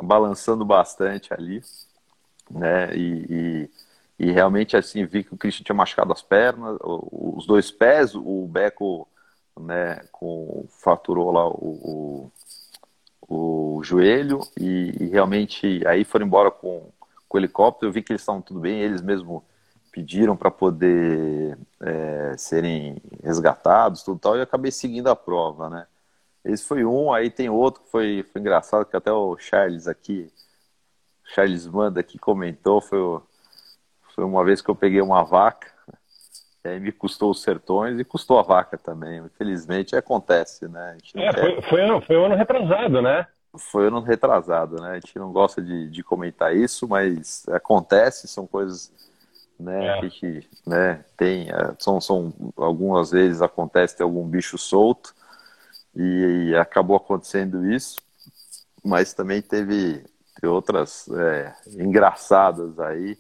[0.02, 1.62] balançando bastante ali,
[2.50, 2.94] né?
[2.94, 3.70] E,
[4.18, 8.14] e, e, realmente assim vi que o Christian tinha machucado as pernas, os dois pés,
[8.14, 9.08] o Beco,
[9.58, 12.32] né, com faturou lá o, o
[13.28, 16.90] o joelho e, e, realmente aí foram embora com,
[17.28, 17.88] com o helicóptero.
[17.88, 19.44] Eu vi que eles estavam tudo bem, eles mesmo
[19.90, 25.86] pediram para poder é, serem resgatados, tudo tal, e acabei seguindo a prova, né?
[26.44, 30.30] Esse foi um, aí tem outro que foi, foi engraçado, que até o Charles aqui,
[31.24, 32.98] Charles Manda aqui comentou, foi,
[34.14, 35.72] foi uma vez que eu peguei uma vaca,
[36.66, 39.18] e aí me custou os sertões e custou a vaca também.
[39.20, 40.98] Infelizmente acontece, né?
[41.14, 43.26] É, foi, foi, ano, foi ano retrasado, né?
[43.56, 44.90] Foi ano retrasado, né?
[44.90, 48.92] A gente não gosta de, de comentar isso, mas acontece, são coisas
[49.58, 50.10] né, é.
[50.10, 51.48] que né, tem.
[51.50, 55.14] É, são, são, algumas vezes acontece ter algum bicho solto
[55.94, 57.96] e, e acabou acontecendo isso,
[58.84, 63.16] mas também teve, teve outras é, engraçadas aí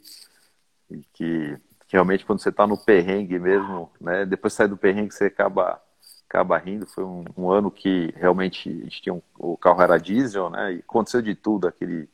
[1.14, 4.24] que realmente quando você está no perrengue mesmo, né?
[4.26, 5.80] Depois sai do perrengue você acaba
[6.28, 6.86] acaba rindo.
[6.86, 10.74] Foi um, um ano que realmente a gente tinha um, o carro era diesel, né?
[10.74, 12.08] E aconteceu de tudo, aquele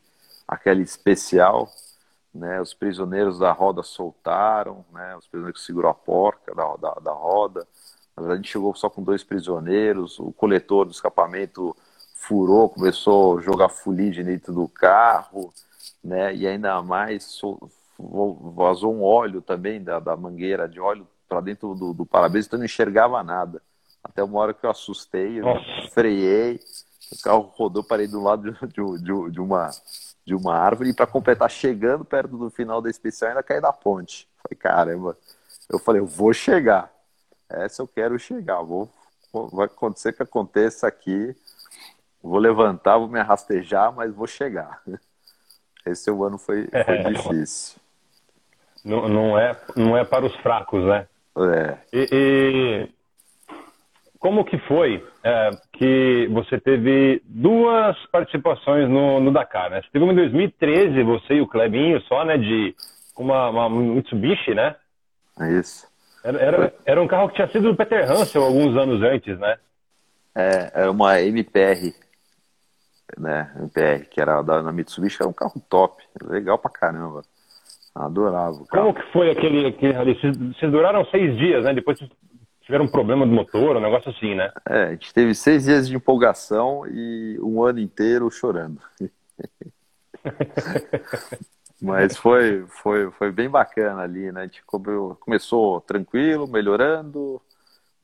[0.46, 1.70] aquele especial,
[2.34, 2.60] né?
[2.60, 5.16] Os prisioneiros da roda soltaram, né?
[5.16, 7.66] Os prisioneiros que segurou a porca da, da, da roda.
[8.16, 10.18] Na verdade, a gente chegou só com dois prisioneiros.
[10.18, 11.74] O coletor do escapamento
[12.14, 15.52] furou, começou a jogar fuligem dentro do carro,
[16.04, 16.34] né?
[16.34, 17.24] E ainda mais
[18.54, 22.56] vazou um óleo também da, da mangueira de óleo para dentro do, do para-brisa, então
[22.56, 23.62] eu não enxergava nada.
[24.02, 25.46] Até uma hora que eu assustei, eu
[25.92, 26.60] freiei,
[27.12, 29.70] o carro rodou, parei do lado de, de, de uma,
[30.26, 33.72] de uma árvore e para completar, chegando perto do final da especial, ainda caí da
[33.72, 34.28] ponte.
[34.42, 35.16] Falei, caramba.
[35.68, 36.92] Eu falei, eu vou chegar.
[37.48, 38.60] essa eu quero chegar.
[38.62, 38.90] Vou,
[39.32, 41.34] vai acontecer que aconteça aqui.
[42.22, 44.82] Vou levantar, vou me arrastejar, mas vou chegar.
[45.84, 47.10] Esse é ano foi, foi é.
[47.10, 47.81] difícil.
[48.84, 51.06] Não, não, é, não é para os fracos, né?
[51.36, 51.78] É.
[51.92, 52.88] E, e
[54.18, 59.82] como que foi é, que você teve duas participações no, no Dakar, né?
[59.82, 62.36] Você teve uma em 2013, você e o Clebinho só, né?
[62.36, 62.74] De
[63.16, 64.76] uma, uma Mitsubishi, né?
[65.40, 65.86] É isso.
[66.24, 69.58] Era, era, era, um carro que tinha sido do Peter Hansel alguns anos antes, né?
[70.34, 71.92] É, era uma MPR,
[73.18, 73.52] né?
[73.56, 77.22] MPR, que era da, Mitsubishi, era um carro top, legal pra caramba.
[77.94, 78.64] Adorava.
[78.70, 80.14] Como que foi aquele, aquele ali?
[80.14, 81.74] Vocês duraram seis dias, né?
[81.74, 81.98] Depois
[82.62, 84.50] tiveram um problema do motor, um negócio assim, né?
[84.68, 88.80] É, a gente teve seis dias de empolgação e um ano inteiro chorando.
[91.82, 94.42] Mas foi, foi, foi bem bacana ali, né?
[94.42, 97.42] A gente começou tranquilo, melhorando,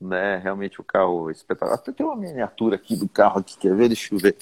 [0.01, 0.41] né?
[0.43, 1.79] Realmente o carro espetacular.
[1.79, 3.89] Até tem uma miniatura aqui do carro aqui, quer ver?
[3.89, 4.37] Deixa eu ver.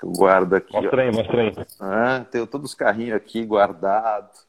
[0.00, 0.72] Eu guardo aqui.
[0.72, 1.52] Mostra aí, mostra aí.
[1.80, 4.46] Ah, tem todos os carrinhos aqui guardados.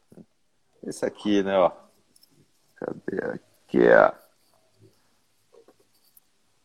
[0.86, 1.70] Esse aqui, né, ó.
[2.76, 3.40] Cadê?
[3.66, 4.14] Aqui é a...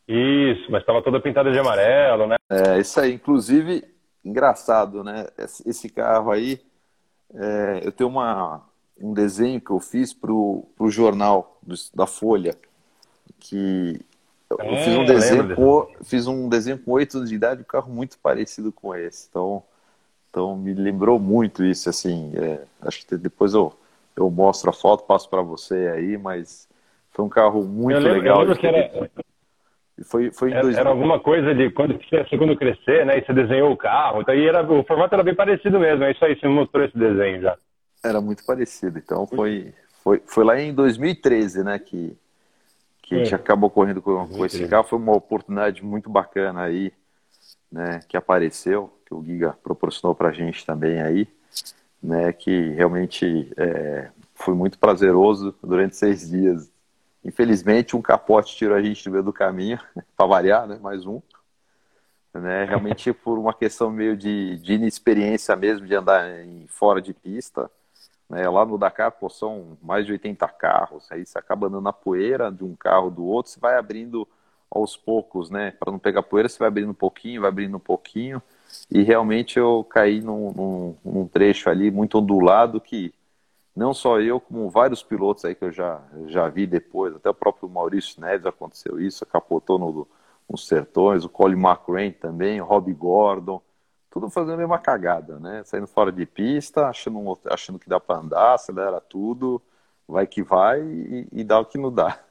[0.08, 2.36] Isso, mas estava toda pintada de amarelo, né?
[2.49, 3.13] É, isso aí.
[3.13, 3.84] Inclusive,
[4.23, 5.27] engraçado, né?
[5.38, 6.62] Esse carro aí
[7.34, 8.63] é, eu tenho uma,
[8.99, 12.56] um desenho que eu fiz para o jornal do, da Folha,
[13.39, 13.99] que
[14.49, 17.65] eu é, fiz um desenho com, fiz um desenho com oito anos de idade, um
[17.65, 19.27] carro muito parecido com esse.
[19.30, 19.63] Então,
[20.30, 22.32] então me lembrou muito isso, assim.
[22.36, 23.73] É, acho que depois eu,
[24.17, 26.67] eu mostro a foto, passo para você aí, mas
[27.12, 28.36] foi um carro muito lembro, legal.
[28.36, 29.10] Eu lembro que era,
[30.06, 31.99] foi, foi era, era, alguma coisa de quando
[32.30, 33.19] segundo crescer, né?
[33.19, 34.21] E você desenhou o carro.
[34.21, 36.03] Então, era, o formato era bem parecido mesmo.
[36.03, 37.58] É isso aí, você mostrou esse desenho já.
[38.03, 38.97] Era muito parecido.
[38.97, 41.80] Então foi, foi, foi lá em 2013, né?
[41.80, 42.17] Que,
[43.03, 44.84] que a gente acabou correndo com, com esse carro.
[44.84, 46.91] Foi uma oportunidade muito bacana aí,
[47.71, 48.01] né?
[48.08, 51.27] Que apareceu, que o Giga proporcionou pra gente também aí,
[52.07, 52.33] né?
[52.33, 56.71] Que realmente é, foi muito prazeroso durante seis dias
[57.27, 59.77] Infelizmente, um capote tirou a gente do meio do caminho,
[60.15, 60.79] para variar, né?
[60.81, 61.21] Mais um.
[62.33, 62.63] Né?
[62.63, 67.69] Realmente por uma questão meio de, de inexperiência mesmo, de andar em, fora de pista.
[68.29, 68.47] Né?
[68.47, 71.11] Lá no Dakar, pô, são mais de 80 carros.
[71.11, 74.25] Aí você acaba andando na poeira de um carro do outro, você vai abrindo
[74.71, 75.71] aos poucos, né?
[75.71, 78.41] Para não pegar poeira, você vai abrindo um pouquinho, vai abrindo um pouquinho.
[78.89, 83.13] E realmente eu caí num, num, num trecho ali muito ondulado que
[83.75, 87.34] não só eu, como vários pilotos aí que eu já, já vi depois, até o
[87.34, 90.08] próprio Maurício Neves aconteceu isso, capotou no,
[90.49, 93.62] nos sertões, o Colin McRae também, o Rob Gordon,
[94.10, 95.63] tudo fazendo a mesma cagada, né?
[95.63, 99.62] Saindo fora de pista, achando, achando que dá para andar, acelera tudo,
[100.08, 102.19] vai que vai e, e, dá o que não dá.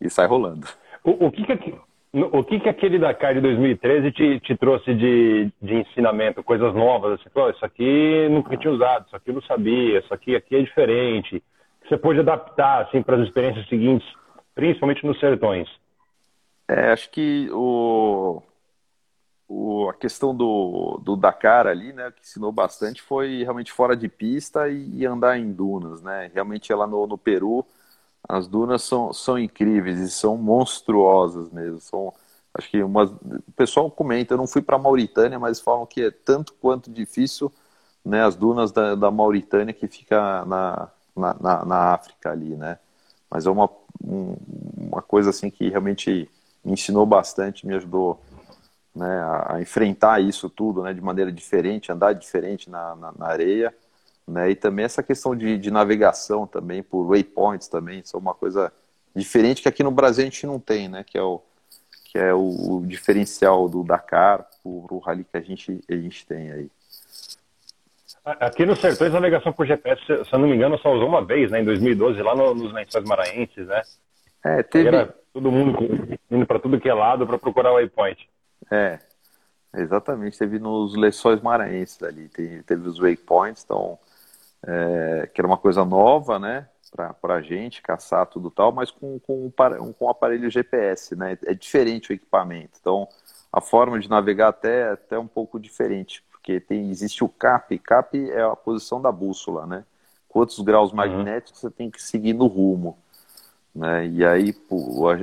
[0.00, 0.66] E sai rolando.
[1.04, 1.78] O, o que, que,
[2.12, 7.20] o que, que aquele Dakar de 2013 te, te trouxe de, de ensinamento, coisas novas?
[7.20, 10.62] Assim, isso aqui nunca tinha usado, isso aqui eu não sabia, isso aqui, aqui é
[10.62, 11.42] diferente.
[11.88, 14.08] Você pôde adaptar assim, para as experiências seguintes,
[14.54, 15.68] principalmente nos sertões?
[16.68, 18.42] É, acho que o,
[19.48, 24.08] o, a questão do, do Dakar ali, né, que ensinou bastante foi realmente fora de
[24.08, 26.30] pista e, andar em dunas, né?
[26.32, 27.64] Realmente lá no, no Peru
[28.30, 31.80] as dunas são, são incríveis e são monstruosas mesmo.
[31.80, 32.12] São,
[32.54, 36.02] acho que umas, o pessoal comenta, eu não fui para a Mauritânia, mas falam que
[36.02, 37.52] é tanto quanto difícil
[38.04, 42.78] né, as dunas da, da Mauritânia que fica na, na, na, na África ali, né?
[43.30, 43.68] Mas é uma,
[44.02, 44.36] um,
[44.76, 46.28] uma coisa assim que realmente
[46.64, 48.20] me ensinou bastante, me ajudou
[48.94, 53.74] né, a, enfrentar isso tudo né, de maneira diferente, andar diferente na, na, na areia
[54.30, 54.50] né?
[54.50, 58.72] E também essa questão de, de navegação também por waypoints também, isso é uma coisa
[59.14, 61.04] diferente que aqui no Brasil a gente não tem, né?
[61.04, 61.42] Que é o,
[62.04, 66.26] que é o, o diferencial do Dakar para o rally que a gente, a gente
[66.26, 66.70] tem aí.
[68.24, 71.24] Aqui no Sertões, a navegação por GPS, se eu não me engano, só usou uma
[71.24, 71.60] vez, né?
[71.60, 73.82] Em 2012, lá no, nos Lençóis Maranhenses, né?
[74.44, 74.88] É, teve...
[74.88, 75.78] Era todo mundo
[76.30, 78.28] indo para tudo que é lado para procurar o waypoint.
[78.70, 78.98] É,
[79.74, 80.38] exatamente.
[80.38, 83.98] Teve nos Lençóis Maranhenses ali, teve, teve os waypoints, então
[84.66, 86.68] é, que era uma coisa nova, né,
[87.20, 89.50] para a gente caçar tudo tal, mas com, com,
[89.96, 93.08] com aparelho GPS, né, é diferente o equipamento, então
[93.52, 97.78] a forma de navegar até, é até um pouco diferente, porque tem, existe o CAP,
[97.78, 99.84] CAP é a posição da bússola, né,
[100.28, 100.96] quantos graus uhum.
[100.96, 102.98] magnéticos você tem que seguir no rumo,
[103.74, 104.54] né, e aí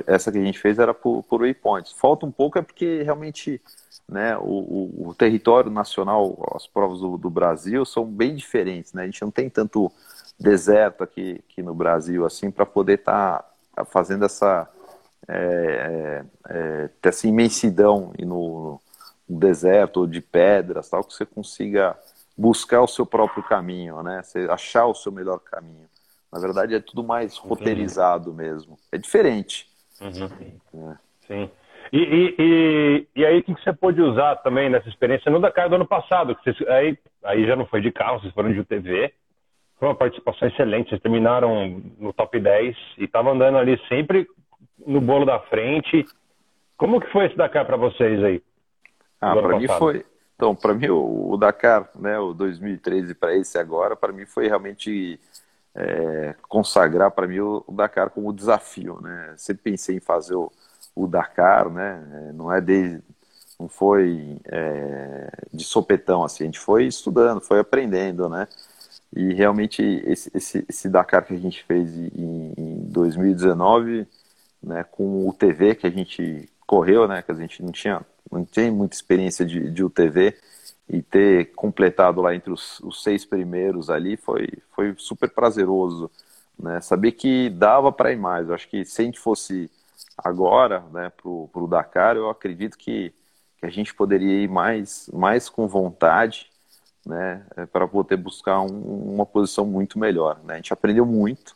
[0.06, 3.60] essa que a gente fez era por, por waypoints, falta um pouco é porque realmente
[4.08, 9.02] né, o, o, o, território nacional, as provas do, do, Brasil são bem diferentes, né?
[9.02, 9.92] A gente não tem tanto
[10.40, 14.66] deserto aqui, aqui no Brasil assim para poder estar tá fazendo essa,
[15.28, 18.80] é, é, é essa imensidão no,
[19.28, 21.94] no, deserto ou de pedras, tal, que você consiga
[22.34, 24.22] buscar o seu próprio caminho, né?
[24.22, 25.86] Você achar o seu melhor caminho.
[26.32, 28.78] Na verdade, é tudo mais roteirizado mesmo.
[28.92, 29.66] É diferente.
[30.00, 30.90] Uhum.
[30.90, 30.96] É.
[31.26, 31.50] Sim.
[31.92, 35.68] E, e, e, e, aí, o que você pôde usar também nessa experiência no Dakar
[35.68, 36.34] do ano passado?
[36.34, 39.12] Que vocês, aí, aí já não foi de carro, vocês foram de UTV.
[39.78, 40.90] Foi uma participação excelente.
[40.90, 44.28] Vocês terminaram no top 10 e estavam andando ali sempre
[44.86, 46.04] no bolo da frente.
[46.76, 48.42] Como que foi esse Dakar para vocês aí?
[49.20, 50.04] Ah, para mim foi.
[50.36, 54.46] Então, para mim o, o, Dakar, né, o 2013 para esse agora, para mim foi
[54.46, 55.18] realmente
[55.74, 59.34] é, consagrar para mim o, o, Dakar como desafio, né?
[59.36, 60.50] Sempre pensei em fazer o,
[60.94, 62.32] o Dakar, né?
[62.34, 63.02] Não é desde,
[63.58, 68.46] não foi é, de sopetão assim, a gente foi estudando, foi aprendendo, né?
[69.14, 74.06] E realmente esse, esse, esse Dakar que a gente fez em, em 2019,
[74.62, 78.44] né, com o TV que a gente correu, né, que a gente não tinha, não
[78.44, 80.36] tem muita experiência de, de UTV
[80.88, 86.10] e ter completado lá entre os, os seis primeiros ali foi, foi super prazeroso,
[86.58, 88.48] né, saber que dava para ir mais.
[88.48, 89.70] Eu acho que se a gente fosse
[90.16, 93.12] agora, né, pro, pro Dakar, eu acredito que,
[93.58, 96.50] que a gente poderia ir mais, mais com vontade,
[97.06, 100.40] né, é, para poder buscar um, uma posição muito melhor.
[100.44, 100.54] Né?
[100.54, 101.54] A gente aprendeu muito,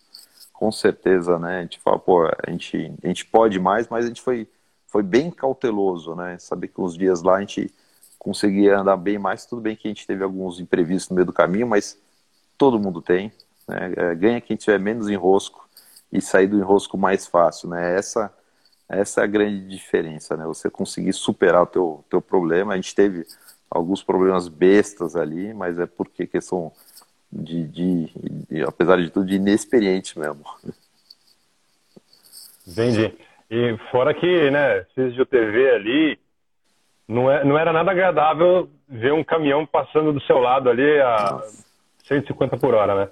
[0.53, 1.59] com certeza, né?
[1.59, 4.49] A gente fala, pô, a gente, a gente pode mais, mas a gente foi,
[4.87, 6.38] foi bem cauteloso, né?
[6.38, 7.68] Saber que uns dias lá a gente
[8.23, 9.45] conseguia andar bem mais.
[9.45, 12.01] Tudo bem que a gente teve alguns imprevistos no meio do caminho, mas
[12.57, 13.33] todo mundo tem.
[13.67, 13.93] Né?
[13.97, 15.69] É, ganha quem tiver menos enrosco
[16.13, 17.99] e sair do enrosco mais fácil, né?
[17.99, 18.33] Essa,
[18.89, 20.45] essa é a grande diferença, né?
[20.45, 22.75] Você conseguir superar o teu, teu problema.
[22.75, 23.27] A gente teve
[23.69, 26.71] alguns problemas bestas ali, mas é porque questão
[27.33, 28.13] de, de,
[28.49, 30.45] de apesar de tudo, de inexperiente mesmo.
[32.69, 33.13] Entendi.
[33.51, 34.87] E fora que, né,
[35.21, 36.21] o TV ali,
[37.12, 41.33] não, é, não era nada agradável ver um caminhão passando do seu lado ali a
[41.33, 41.64] Nossa.
[42.05, 43.11] 150 por hora, né?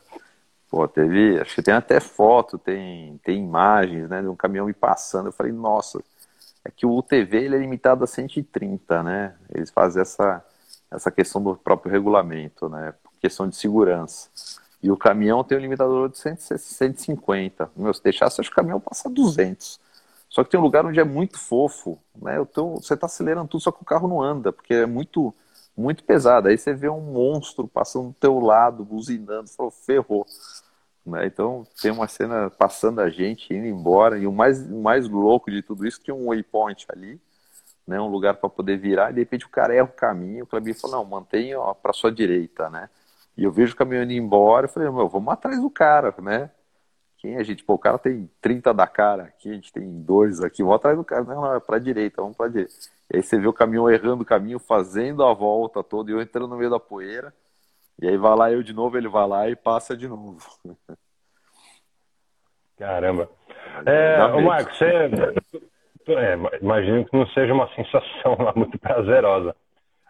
[0.70, 4.72] Pô, teve, acho que tem até foto, tem, tem imagens, né, de um caminhão me
[4.72, 5.26] passando.
[5.26, 6.00] Eu falei, nossa,
[6.64, 9.34] é que o UTV ele é limitado a 130, né?
[9.52, 10.44] Eles fazem essa,
[10.90, 12.94] essa questão do próprio regulamento, né?
[13.20, 14.28] Questão de segurança.
[14.82, 17.70] E o caminhão tem um limitador de 150.
[17.76, 19.80] Meu, se deixasse, acho que o caminhão passa 200.
[20.30, 22.40] Só que tem um lugar onde é muito fofo, né?
[22.40, 25.34] Então, você está acelerando tudo, só que o carro não anda, porque é muito
[25.76, 26.48] muito pesado.
[26.48, 30.26] Aí você vê um monstro passando do teu lado, buzinando, falou, ferrou.
[31.04, 31.26] Né?
[31.26, 35.62] Então tem uma cena passando a gente, indo embora, e o mais, mais louco de
[35.62, 37.20] tudo isso, tinha um waypoint ali,
[37.86, 40.46] né, um lugar para poder virar, e de repente o cara erra o caminho, o
[40.46, 42.88] Clebinho falou, não, mantenha para sua direita, né?
[43.36, 46.50] E eu vejo o caminhão indo embora, eu falei, meu, vamos atrás do cara, né?
[47.20, 47.62] Quem é a gente?
[47.62, 50.96] Pô, o cara tem 30 da cara aqui, a gente tem dois aqui, vamos atrás
[50.96, 52.72] do cara, não, é pra direita, vamos pra direita.
[53.12, 56.20] E aí você vê o caminhão errando o caminho, fazendo a volta toda, e eu
[56.22, 57.34] entrando no meio da poeira,
[58.00, 60.38] e aí vai lá eu de novo, ele vai lá e passa de novo.
[62.78, 63.28] Caramba.
[63.84, 64.86] É, ô Marcos, você
[66.08, 69.54] é, imagino que não seja uma sensação lá muito prazerosa.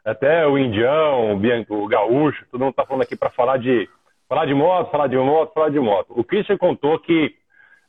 [0.05, 3.89] Até o indião, o, Bianco, o gaúcho, todo mundo está falando aqui para falar de
[4.31, 6.15] falar de moto, falar de moto, falar de moto.
[6.17, 7.35] O Christian contou que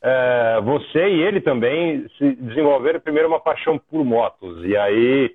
[0.01, 4.65] é, você e ele também se desenvolveram primeiro uma paixão por motos.
[4.65, 5.29] E aí,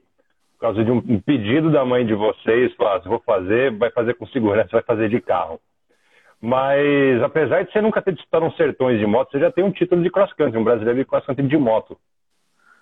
[0.54, 4.14] por causa de um pedido da mãe de vocês, falaram, assim, vou fazer, vai fazer
[4.14, 5.60] com segurança, vai fazer de carro.
[6.40, 9.70] Mas apesar de você nunca ter disputado uns sertões de moto, você já tem um
[9.70, 11.96] título de cross country, um brasileiro de cross country de moto.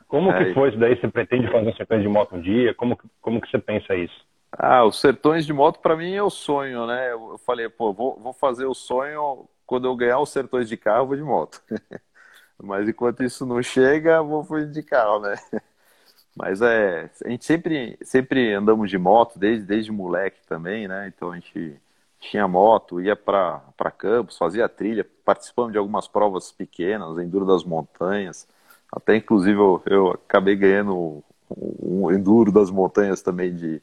[0.08, 0.96] Como é, que foi isso daí?
[0.98, 2.72] Você pretende fazer um sertões de moto um dia?
[2.72, 4.24] Como, como que você pensa isso?
[4.56, 7.12] Ah, os sertões de moto para mim é o sonho, né?
[7.12, 11.08] Eu falei, pô, vou, vou fazer o sonho quando eu ganhar os sertões de carro,
[11.08, 11.60] vou de moto.
[12.62, 15.36] Mas enquanto isso não chega, vou de carro, né?
[16.36, 21.08] Mas é, a gente sempre, sempre andamos de moto, desde, desde moleque também, né?
[21.08, 21.80] Então a gente
[22.20, 23.62] tinha moto, ia para
[23.98, 28.48] campos, fazia trilha, participamos de algumas provas pequenas, Enduro das Montanhas.
[28.92, 33.82] Até inclusive eu, eu acabei ganhando um enduro das montanhas também de,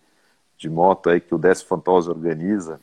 [0.62, 2.80] de moto aí que o Décio Fantosa organiza.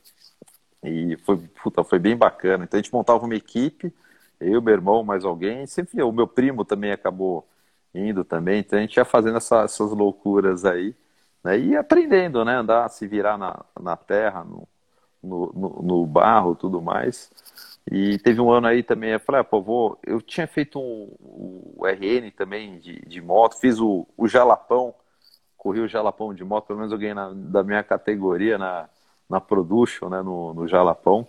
[0.82, 2.64] E foi, puta, foi bem bacana.
[2.64, 3.94] Então a gente montava uma equipe,
[4.40, 7.48] eu, meu irmão, mais alguém, sempre o meu primo também acabou
[7.94, 8.60] indo também.
[8.60, 10.94] Então a gente ia fazendo essa, essas loucuras aí,
[11.44, 11.58] né?
[11.58, 12.56] E aprendendo, né?
[12.56, 14.68] Andar, se virar na, na terra, no,
[15.22, 17.30] no, no, barro tudo mais.
[17.90, 19.98] E teve um ano aí também, eu falei, ah, pô, vou...
[20.04, 21.16] eu tinha feito um,
[21.76, 24.94] o RN também de, de moto, fiz o, o Jalapão,
[25.58, 28.88] corri o Jalapão de moto, pelo menos eu ganhei na, da minha categoria na,
[29.28, 31.26] na Production, né, no, no Jalapão.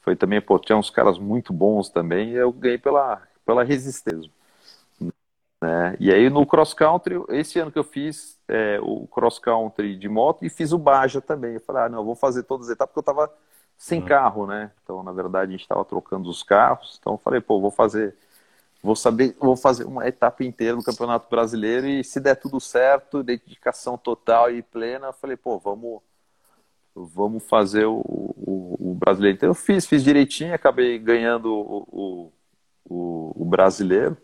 [0.00, 4.30] Foi também, pô, tinha uns caras muito bons também, e eu ganhei pela, pela resistência.
[5.62, 5.96] Né?
[6.00, 10.08] E aí no cross country, esse ano que eu fiz é, o cross country de
[10.08, 11.54] moto e fiz o Baja também.
[11.54, 13.32] Eu falei, ah, não, vou fazer todas as etapas porque eu estava
[13.76, 14.06] sem uhum.
[14.06, 14.72] carro, né?
[14.82, 16.98] Então, na verdade, a gente estava trocando os carros.
[17.00, 18.16] Então, eu falei, pô, vou fazer,
[18.82, 23.22] vou saber, vou fazer uma etapa inteira no Campeonato Brasileiro e se der tudo certo,
[23.22, 26.00] dedicação total e plena, eu falei, pô, vamos,
[26.94, 29.36] vamos fazer o, o, o brasileiro.
[29.36, 32.32] Então, eu fiz, fiz direitinho, acabei ganhando o,
[32.84, 34.16] o, o brasileiro.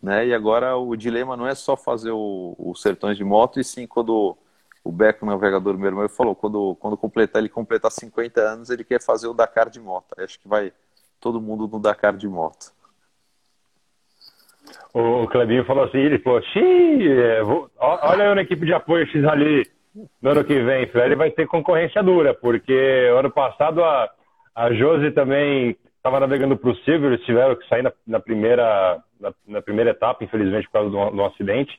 [0.00, 0.28] Né?
[0.28, 4.36] E agora o dilema não é só fazer o, Sertões de Moto, e sim quando
[4.84, 9.02] o Beco, navegador meu irmão, falou, quando, quando completar, ele completar 50 anos, ele quer
[9.02, 10.14] fazer o Dakar de moto.
[10.18, 10.72] Acho que vai
[11.18, 12.72] todo mundo no Dakar de moto.
[14.94, 17.42] O Clebinho falou assim, ele falou, xiii, é,
[17.78, 19.62] olha eu na equipe de apoio X ali
[20.22, 24.10] no ano que vem, ele vai ter concorrência dura, porque ano passado a,
[24.54, 29.02] a Josi também estava navegando para o Silvio, eles tiveram que sair na, na primeira,
[29.20, 31.78] na, na, primeira etapa, infelizmente, por causa do, do acidente.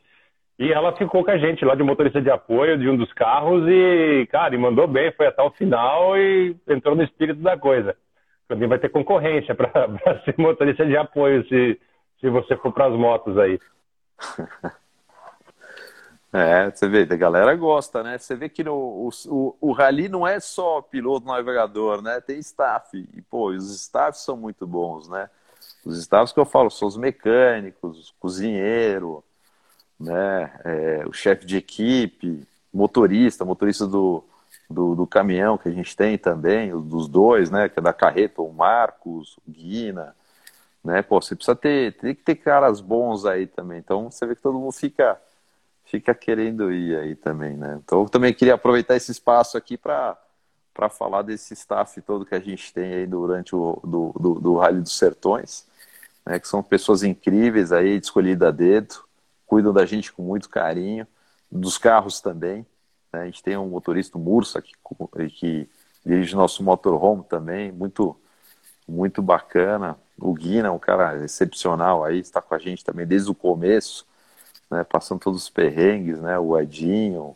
[0.60, 3.64] E ela ficou com a gente lá de motorista de apoio de um dos carros
[3.68, 7.96] e, cara, e mandou bem, foi até o final e entrou no espírito da coisa.
[8.48, 9.72] Também vai ter concorrência para
[10.26, 11.80] ser motorista de apoio se,
[12.20, 13.60] se você for para as motos aí.
[16.34, 18.18] É, você vê, a galera gosta, né?
[18.18, 22.20] Você vê que no, o, o, o rally não é só piloto navegador, né?
[22.20, 22.98] Tem staff.
[23.16, 25.30] E, pô, os staffs são muito bons, né?
[25.86, 29.24] Os staffs que eu falo são os mecânicos, cozinheiro,
[30.00, 30.52] né?
[30.66, 34.24] É, o chefe de equipe, motorista, motorista do,
[34.70, 37.70] do, do, caminhão que a gente tem também, dos dois, né?
[37.70, 40.14] Que é da carreta, o Marcos, o Guina,
[40.88, 41.02] né?
[41.02, 43.80] Pô, você precisa ter, tem que ter caras bons aí também.
[43.80, 45.20] Então você vê que todo mundo fica
[45.84, 47.80] fica querendo ir aí também, né?
[47.84, 50.18] Então eu também queria aproveitar esse espaço aqui para
[50.74, 54.58] para falar desse staff todo que a gente tem aí durante o do, do, do
[54.58, 55.66] Rally dos Sertões,
[56.26, 56.40] né?
[56.40, 58.96] Que são pessoas incríveis aí, escolhidas a dedo,
[59.46, 61.06] cuidam da gente com muito carinho,
[61.52, 62.66] dos carros também.
[63.12, 63.24] Né?
[63.24, 64.74] A gente tem um motorista, Mursa, que,
[65.32, 65.70] que
[66.06, 68.16] dirige nosso motorhome também, muito
[68.88, 69.98] muito bacana.
[70.20, 74.06] O Guina, um cara excepcional aí, está com a gente também desde o começo
[74.70, 77.36] né, passando todos os perrengues, né, o Edinho,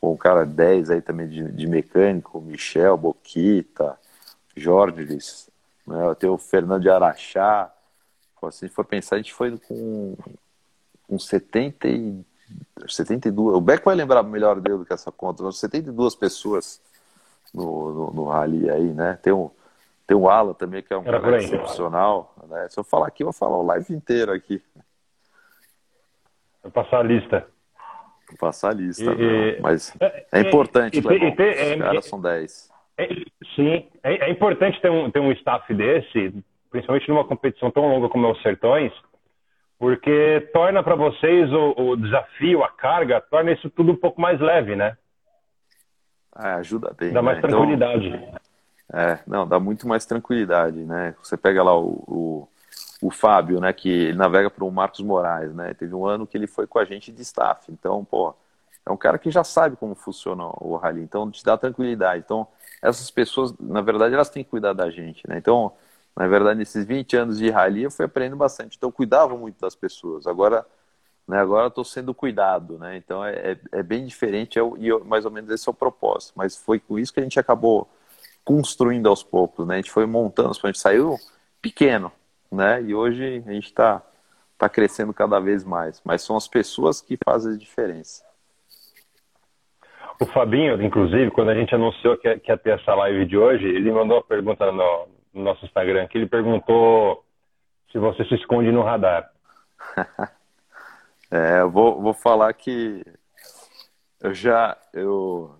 [0.00, 3.98] o cara 10 aí também de, de mecânico, Michel, Boquita,
[4.56, 5.18] Jorge,
[5.86, 7.72] né, tem o Fernando de Araxá,
[8.52, 10.16] se a gente for pensar, a gente foi com,
[11.08, 12.24] com 70 e,
[12.86, 16.80] 72, o Beck vai lembrar melhor dele do que essa conta, 72 pessoas
[17.52, 19.50] no, no, no rally aí, né, tem o
[20.08, 22.34] tem o Alan também, que é um Era cara excepcional.
[22.48, 22.66] Né?
[22.70, 24.60] Se eu falar aqui, eu vou falar o live inteiro aqui.
[26.62, 27.46] Vou passar a lista.
[28.26, 32.06] Vou passar a lista, e, mas é, é importante, e, e, ter, Os é, caras
[32.06, 32.70] são 10.
[32.96, 33.08] É,
[33.54, 36.34] sim, é, é, importante ter um, ter um staff desse,
[36.70, 38.92] principalmente numa competição tão longa como é o Sertões,
[39.78, 44.40] porque torna para vocês o, o, desafio, a carga, torna isso tudo um pouco mais
[44.40, 44.96] leve, né?
[46.38, 47.12] É, ajuda bem.
[47.12, 47.48] Dá mais né?
[47.48, 48.06] tranquilidade.
[48.08, 48.47] Então,
[48.92, 51.14] é, não, dá muito mais tranquilidade, né?
[51.22, 52.48] Você pega lá o, o
[53.00, 55.72] o Fábio, né, que ele navega para o Marcos Moraes, né?
[55.74, 57.70] Teve um ano que ele foi com a gente de staff.
[57.70, 58.34] Então, pô,
[58.84, 62.22] é um cara que já sabe como funciona o rally, então te dá tranquilidade.
[62.24, 62.46] Então,
[62.82, 65.38] essas pessoas, na verdade, elas têm que cuidar da gente, né?
[65.38, 65.72] Então,
[66.16, 68.76] na verdade, nesses 20 anos de rally, eu fui aprendendo bastante.
[68.76, 70.26] Então, eu cuidava muito das pessoas.
[70.26, 70.66] Agora,
[71.26, 72.96] né, agora estou sendo cuidado, né?
[72.96, 76.32] Então, é, é, é bem diferente é e mais ou menos esse é o propósito.
[76.36, 77.88] Mas foi com isso que a gente acabou
[78.48, 79.74] construindo aos poucos, né?
[79.74, 81.18] A gente foi montando, a gente saiu
[81.60, 82.10] pequeno,
[82.50, 82.80] né?
[82.80, 84.02] E hoje a gente está
[84.56, 86.00] tá crescendo cada vez mais.
[86.02, 88.24] Mas são as pessoas que fazem a diferença.
[90.18, 93.92] O Fabinho, inclusive, quando a gente anunciou que, ia ter essa live de hoje, ele
[93.92, 97.22] mandou uma pergunta no, no nosso Instagram, que ele perguntou
[97.92, 99.30] se você se esconde no radar.
[101.30, 103.04] é, eu vou, vou falar que
[104.22, 105.54] eu já eu,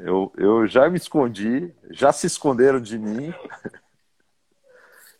[0.00, 3.32] eu, eu já me escondi, já se esconderam de mim.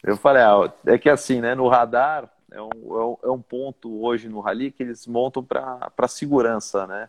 [0.03, 4.03] Eu falei, ah, é que assim, né, no radar é um, é um é ponto
[4.03, 7.09] hoje no rally que eles montam para segurança, né?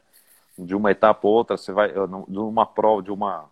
[0.57, 3.45] De uma etapa ou outra, você vai, de uma prova, de uma,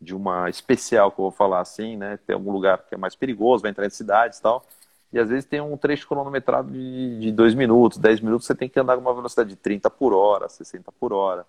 [0.00, 2.18] de uma especial, que eu vou falar assim, né?
[2.26, 4.64] Tem algum lugar que é mais perigoso, vai entrar em cidades e tal.
[5.12, 8.68] E às vezes tem um trecho cronometrado de, de 2 minutos, 10 minutos, você tem
[8.68, 11.46] que andar com uma velocidade de 30 por hora, 60 por hora.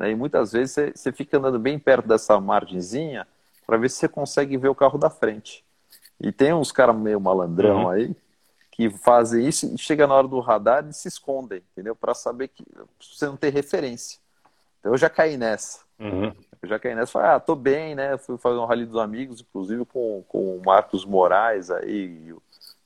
[0.00, 0.12] Né?
[0.12, 3.28] E muitas vezes você, você fica andando bem perto dessa margenzinha
[3.66, 5.62] para ver se você consegue ver o carro da frente.
[6.18, 7.90] E tem uns caras meio malandrão uhum.
[7.90, 8.16] aí
[8.72, 11.94] que fazem isso e chega na hora do radar e se escondem, entendeu?
[11.94, 12.64] Para saber que
[12.98, 14.18] você não tem referência.
[14.78, 15.80] Então eu já caí nessa.
[15.98, 16.32] Uhum.
[16.62, 18.16] Eu já caí nessa, falei, ah, tô bem, né?
[18.16, 22.42] Fui fazer um rally dos amigos, inclusive com, com o Marcos Moraes aí, e o,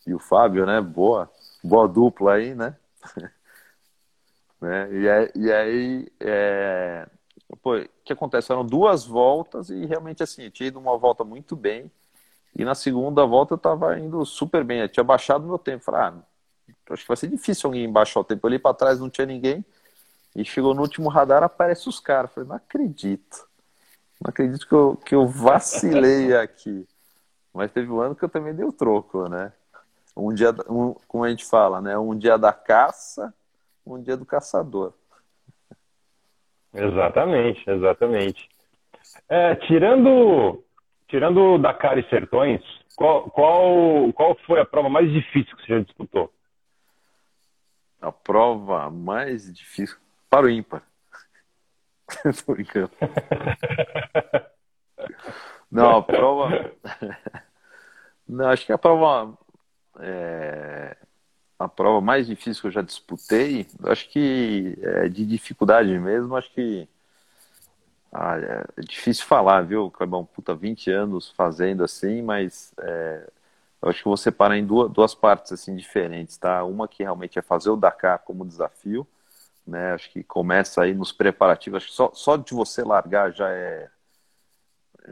[0.09, 0.81] e o Fábio, né?
[0.81, 1.31] Boa,
[1.63, 2.75] boa dupla aí, né?
[4.65, 4.89] né?
[4.93, 7.07] E, aí, e aí é...
[7.63, 8.51] Pô, o que acontece?
[8.51, 11.91] Eram duas voltas e realmente assim, eu tinha ido uma volta muito bem.
[12.57, 14.81] E na segunda volta eu tava indo super bem.
[14.81, 15.85] Eu tinha baixado meu tempo.
[15.85, 16.15] Falei, ah,
[16.91, 18.45] acho que vai ser difícil alguém baixar o tempo.
[18.45, 19.65] Eu olhei para trás, não tinha ninguém.
[20.35, 22.33] E chegou no último radar, aparece os caras.
[22.33, 23.47] Falei, não acredito.
[24.21, 26.87] Não acredito que eu, que eu vacilei aqui.
[27.53, 29.53] Mas teve um ano que eu também dei o troco, né?
[30.17, 31.97] Um dia, um, como a gente fala, né?
[31.99, 33.35] Um dia da caça,
[33.87, 34.95] um dia do caçador.
[36.73, 38.49] Exatamente, exatamente.
[39.29, 40.65] É, tirando,
[41.09, 42.63] tirando Dakar e Sertões,
[42.97, 46.33] qual, qual, qual foi a prova mais difícil que você já disputou?
[48.01, 49.97] A prova mais difícil
[50.29, 50.83] para o ímpar.
[52.45, 52.91] Tô brincando.
[55.71, 56.73] Não, a prova.
[58.29, 59.37] Não, acho que a prova.
[60.01, 60.97] É...
[61.65, 66.53] A prova mais difícil que eu já disputei, acho que é de dificuldade mesmo, acho
[66.53, 66.87] que.
[68.13, 68.37] Ah,
[68.77, 70.25] é difícil falar, viu, Clebão?
[70.25, 73.29] Puta, 20 anos fazendo assim, mas é...
[73.83, 76.63] eu acho que vou separar em duas, duas partes assim diferentes, tá?
[76.65, 79.07] Uma que realmente é fazer o Dakar como desafio,
[79.67, 79.93] né?
[79.95, 81.79] Acho que começa aí nos preparativos.
[81.79, 83.91] Acho que só, só de você largar já é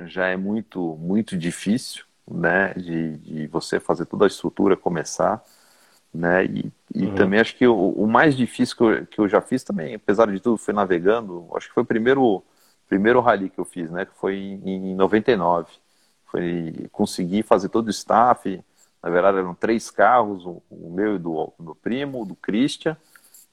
[0.06, 2.74] já é muito muito difícil, né?
[2.74, 5.42] De, de você fazer toda a estrutura começar,
[6.14, 6.44] né?
[6.44, 7.14] E, e uhum.
[7.14, 10.30] também acho que o, o, mais difícil que eu, que eu já fiz também, apesar
[10.30, 11.48] de tudo, foi navegando.
[11.54, 12.42] Acho que foi o primeiro
[12.88, 14.04] primeiro rally que eu fiz, né?
[14.04, 15.70] Que foi em, em 99.
[16.26, 18.62] Foi conseguir fazer todo o staff.
[19.02, 22.96] Na verdade eram três carros, o, o meu e do, do primo, do Christian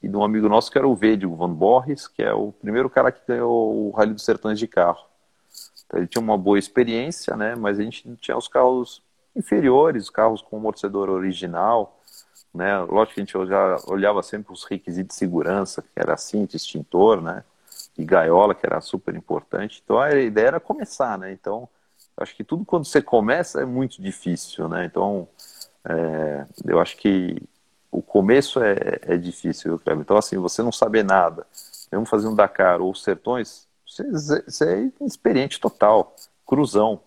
[0.02, 2.88] e de um amigo nosso que era o Vedio Van Borges, que é o primeiro
[2.88, 5.04] cara que ganhou o Rally dos Sertões de carro.
[5.86, 7.54] Então ele tinha uma boa experiência, né?
[7.54, 9.02] Mas a gente tinha os carros
[9.34, 11.99] inferiores, os carros com amortecedor original,
[12.54, 12.78] né?
[12.80, 17.20] Lógico que a gente já olhava sempre os requisitos de segurança, que era cinto, extintor,
[17.20, 17.44] né?
[17.96, 19.82] E gaiola, que era super importante.
[19.84, 21.32] Então a ideia era começar, né?
[21.32, 21.68] Então
[22.16, 24.84] acho que tudo quando você começa é muito difícil, né?
[24.84, 25.28] Então
[25.84, 27.42] é, eu acho que
[27.90, 30.02] o começo é, é difícil, Cleber.
[30.02, 31.46] Então, assim, você não saber nada,
[31.90, 34.04] mesmo fazer um Dakar ou Sertões, você,
[34.44, 36.14] você é inexperiente total,
[36.46, 37.00] cruzão,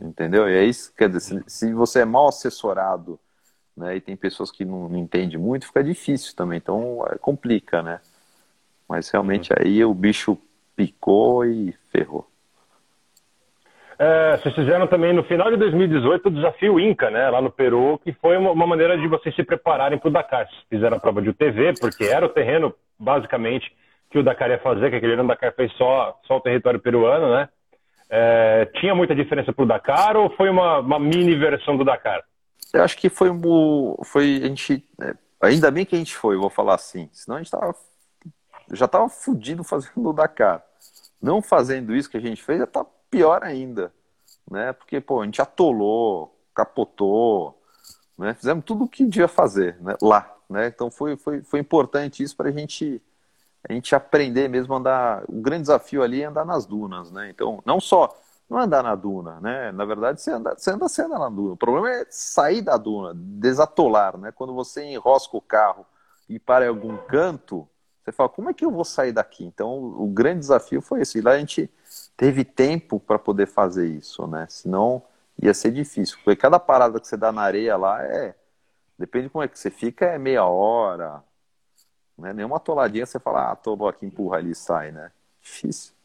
[0.00, 0.48] entendeu?
[0.48, 3.20] E aí, quer dizer, se, se você é mal assessorado,
[3.76, 7.82] né, e tem pessoas que não, não entendem muito, fica difícil também, então é, complica,
[7.82, 8.00] né?
[8.88, 9.58] Mas realmente uhum.
[9.60, 10.38] aí o bicho
[10.74, 12.26] picou e ferrou.
[13.98, 17.98] É, vocês fizeram também no final de 2018 o desafio Inca, né, lá no Peru,
[18.04, 20.46] que foi uma, uma maneira de vocês se prepararem para o Dakar.
[20.46, 23.74] Vocês fizeram a prova de UTV, porque era o terreno, basicamente,
[24.10, 26.78] que o Dakar ia fazer, que aquele ano o Dakar fez só, só o território
[26.78, 27.48] peruano, né?
[28.08, 32.22] É, tinha muita diferença para o Dakar ou foi uma, uma, mini versão do Dakar?
[32.72, 33.28] Eu acho que foi,
[34.04, 37.42] foi a gente, é, ainda bem que a gente foi, vou falar assim, senão a
[37.42, 37.74] gente tava,
[38.72, 40.64] já tava fudido fazendo o Dakar.
[41.20, 43.92] Não fazendo isso que a gente fez, já tá pior ainda,
[44.50, 44.72] né?
[44.72, 47.60] Porque, pô, a gente atolou, capotou,
[48.18, 48.34] né?
[48.34, 49.96] Fizemos tudo o que devia fazer né?
[50.02, 50.66] lá, né?
[50.68, 53.02] Então foi, foi, foi importante isso para a gente
[53.68, 55.24] a gente aprender mesmo a andar.
[55.28, 57.30] O grande desafio ali é andar nas dunas, né?
[57.30, 58.16] Então, não só
[58.48, 59.72] não andar na duna, né?
[59.72, 61.54] Na verdade, você anda, você anda, você anda na duna.
[61.54, 64.32] O problema é sair da duna, desatolar, né?
[64.32, 65.84] Quando você enrosca o carro
[66.28, 67.68] e para em algum canto,
[68.04, 69.44] você fala, como é que eu vou sair daqui?
[69.44, 71.18] Então, o grande desafio foi esse.
[71.18, 71.68] E lá a gente
[72.16, 74.46] teve tempo para poder fazer isso, né?
[74.48, 75.02] Senão
[75.42, 76.16] ia ser difícil.
[76.18, 78.34] Porque cada parada que você dá na areia lá é.
[78.98, 81.22] Depende de como é que você fica, é meia hora.
[82.16, 85.12] Não é nenhuma atoladinha você fala, ah, atolou aqui, empurra ali e sai, né?
[85.42, 85.95] Difícil.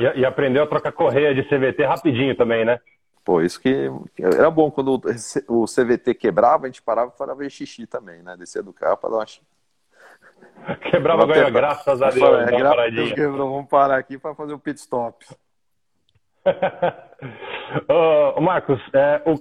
[0.00, 2.80] E, e aprendeu a trocar correia de CVT rapidinho também, né?
[3.24, 5.00] Pô, isso que era bom quando
[5.48, 8.36] o CVT quebrava, a gente parava para ver xixi também, né?
[8.36, 9.26] Descer do carro para dar uma
[10.90, 12.48] Quebrava agora, graças a Deus.
[12.48, 13.50] É, graças a Deus quebrou.
[13.50, 15.24] Vamos parar aqui para fazer o pit stop.
[18.36, 19.38] Ô, Marcos, é, o,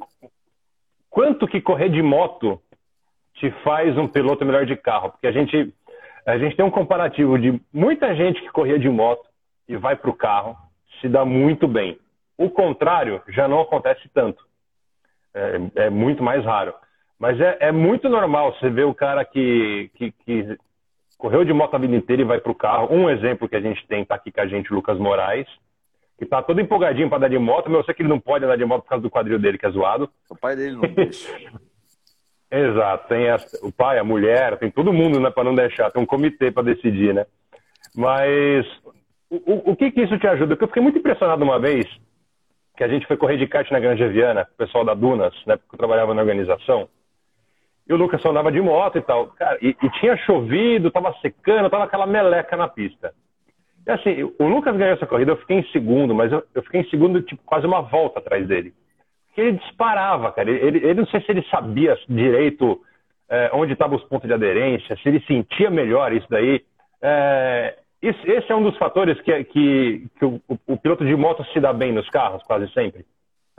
[1.10, 2.62] quanto que correr de moto
[3.36, 5.12] te faz um piloto melhor de carro?
[5.12, 5.74] Porque a gente,
[6.26, 9.28] a gente tem um comparativo de muita gente que corria de moto
[9.68, 10.56] e vai para o carro,
[11.02, 12.00] se dá muito bem.
[12.38, 14.44] O contrário já não acontece tanto.
[15.34, 16.74] É, é muito mais raro.
[17.20, 20.58] Mas é, é, muito normal você ver o cara que, que, que
[21.18, 22.94] correu de moto a vida inteira e vai para o carro.
[22.94, 25.48] Um exemplo que a gente tem está aqui com a gente, o Lucas Moraes,
[26.18, 28.46] que está todo empolgadinho para andar de moto, mas eu sei que ele não pode
[28.46, 30.10] andar de moto por causa do quadril dele, que é zoado.
[30.30, 31.34] O pai dele não deixa.
[32.52, 36.02] Exato, tem essa, o pai, a mulher, tem todo mundo né, para não deixar, tem
[36.02, 37.26] um comitê para decidir, né?
[37.94, 38.66] Mas
[39.30, 40.56] o, que que isso te ajuda?
[40.56, 41.86] Porque eu fiquei muito impressionado uma vez
[42.78, 45.56] que a gente foi correr de kart na Granja Viana, o pessoal da Dunas, né,
[45.58, 46.90] porque eu trabalhava na organização.
[47.88, 49.28] E o Lucas só andava de moto e tal.
[49.28, 53.14] Cara, e, e tinha chovido, tava secando, tava aquela meleca na pista.
[53.86, 56.82] E assim, o Lucas ganhou essa corrida, eu fiquei em segundo, mas eu, eu fiquei
[56.82, 58.74] em segundo, tipo, quase uma volta atrás dele.
[59.28, 60.50] Porque ele disparava, cara.
[60.50, 62.82] Ele, ele não sei se ele sabia direito
[63.30, 66.64] é, onde estavam os pontos de aderência, se ele sentia melhor isso daí.
[67.02, 67.78] É,
[68.08, 71.60] esse, esse, é um dos fatores que, que, que o, o, piloto de moto se
[71.60, 73.06] dá bem nos carros, quase sempre.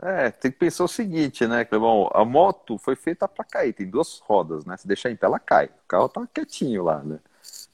[0.03, 2.11] É, tem que pensar o seguinte, né, Clebão?
[2.13, 4.77] A moto foi feita para cair, tem duas rodas, né?
[4.77, 5.67] Se deixar em pé, ela cai.
[5.67, 7.19] O carro tá quietinho lá, né?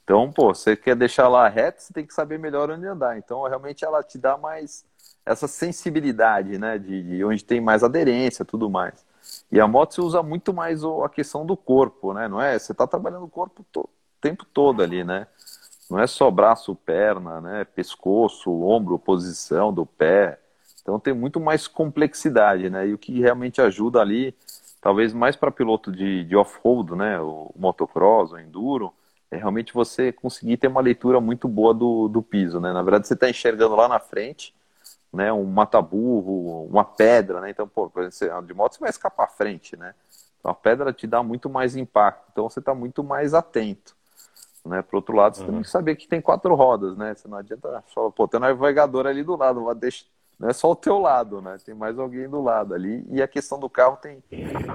[0.03, 3.17] Então, pô, você quer deixar lá reto, você tem que saber melhor onde andar.
[3.17, 4.85] Então, realmente, ela te dá mais
[5.25, 6.77] essa sensibilidade, né?
[6.77, 9.05] De, de onde tem mais aderência tudo mais.
[9.51, 12.27] E a moto você usa muito mais a questão do corpo, né?
[12.27, 12.57] Não é?
[12.57, 13.89] Você está trabalhando o corpo o
[14.21, 15.27] tempo todo ali, né?
[15.93, 17.65] Não é só braço, perna, né?
[17.65, 20.39] Pescoço, ombro, posição do pé.
[20.81, 22.87] Então tem muito mais complexidade, né?
[22.87, 24.35] E o que realmente ajuda ali,
[24.81, 27.19] talvez mais para piloto de, de off-road, né?
[27.21, 28.91] O motocross, o enduro,
[29.29, 32.73] é realmente você conseguir ter uma leitura muito boa do, do piso, né?
[32.73, 34.51] Na verdade, você está enxergando lá na frente
[35.13, 37.51] né, um mata-burro, uma pedra, né?
[37.51, 39.93] Então, pô, por exemplo, de moto você vai escapar à frente, né?
[40.39, 43.95] Então, a pedra te dá muito mais impacto, então você está muito mais atento.
[44.65, 44.81] Né?
[44.81, 45.51] Por outro lado, você uhum.
[45.51, 47.13] tem que saber que tem quatro rodas, né?
[47.13, 50.05] Você não adianta só, pô, tem um navegador ali do lado, não, deixa,
[50.39, 51.57] não é só o teu lado, né?
[51.65, 53.05] Tem mais alguém do lado ali.
[53.09, 54.23] E a questão do carro tem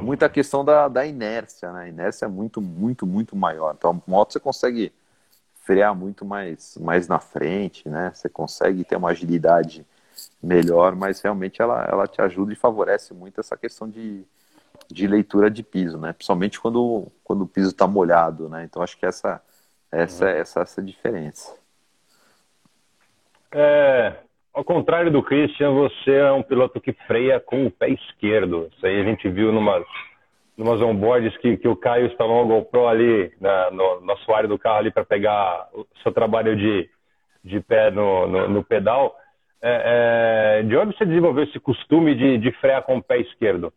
[0.03, 1.85] muita questão da, da inércia, né?
[1.85, 3.75] A inércia é muito, muito, muito maior.
[3.77, 4.93] Então, a moto você consegue
[5.55, 8.13] frear muito mais, mais na frente, né?
[8.15, 9.87] Você consegue ter uma agilidade
[10.43, 14.25] melhor, mas realmente ela, ela te ajuda e favorece muito essa questão de,
[14.91, 16.13] de leitura de piso, né?
[16.13, 18.65] Principalmente quando, quando o piso está molhado, né?
[18.65, 19.43] Então acho que essa
[19.91, 20.31] essa uhum.
[20.31, 21.57] essa essa diferença.
[23.53, 24.17] É,
[24.53, 28.69] ao contrário do Christian, você é um piloto que freia com o pé esquerdo.
[28.73, 29.85] Isso aí a gente viu numas
[30.57, 34.59] numas onboards que, que o Caio instalou uma GoPro ali na, no, no assoalho do
[34.59, 36.91] carro ali para pegar o seu trabalho de,
[37.45, 39.17] de pé no, no, no pedal.
[39.63, 43.73] É, é, de onde você desenvolveu esse costume de, de frear com o pé esquerdo?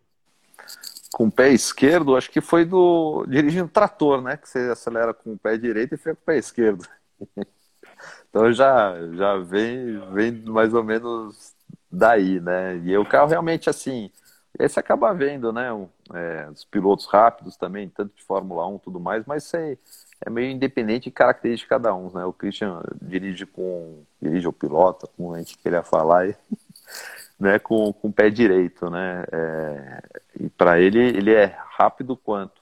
[1.14, 4.38] Com o pé esquerdo, acho que foi do dirigindo trator, né?
[4.38, 6.86] Que você acelera com o pé direito e freia com o pé esquerdo.
[8.30, 11.53] então já já vem vem mais ou menos
[11.91, 12.78] daí, né?
[12.78, 14.09] E o carro realmente assim,
[14.59, 15.68] aí você acaba vendo, né?
[16.14, 19.78] É, os pilotos rápidos também, tanto de Fórmula 1 tudo mais, mas você
[20.26, 22.26] é meio independente de característica de cada um, né?
[22.26, 26.36] O Christian dirige com dirige o pilota, como a gente queria falar, e,
[27.42, 27.58] né?
[27.58, 29.24] Com, com o pé direito, né?
[29.32, 30.02] É,
[30.42, 32.62] e para ele ele é rápido quanto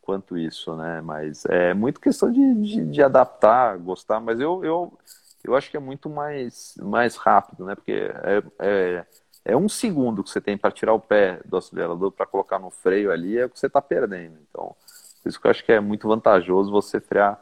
[0.00, 1.00] quanto isso, né?
[1.00, 4.20] Mas é muito questão de, de, de, adaptar, gostar.
[4.20, 4.98] Mas eu, eu
[5.42, 7.74] eu acho que é muito mais mais rápido, né?
[7.74, 9.04] Porque é, é,
[9.46, 12.70] é um segundo que você tem para tirar o pé do acelerador para colocar no
[12.70, 14.38] freio ali é o que você está perdendo.
[14.48, 14.76] Então
[15.22, 17.38] por isso que eu acho que é muito vantajoso você frear,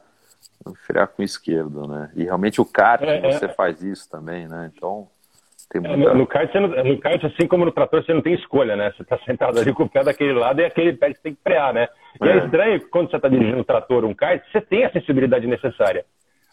[0.86, 2.10] frear com o esquerdo, né?
[2.14, 3.48] E realmente o kart é, você é.
[3.48, 4.70] faz isso também, né?
[4.74, 5.08] Então
[5.70, 6.14] tem é, muita...
[6.14, 8.92] no, kart, não, no kart, assim como no trator, você não tem escolha, né?
[8.96, 11.34] Você está sentado ali com o pé daquele lado e aquele pé que você tem
[11.34, 11.88] que frear, né?
[12.22, 14.92] E é, é estranho quando você está dirigindo um trator um kart, você tem a
[14.92, 16.06] sensibilidade necessária.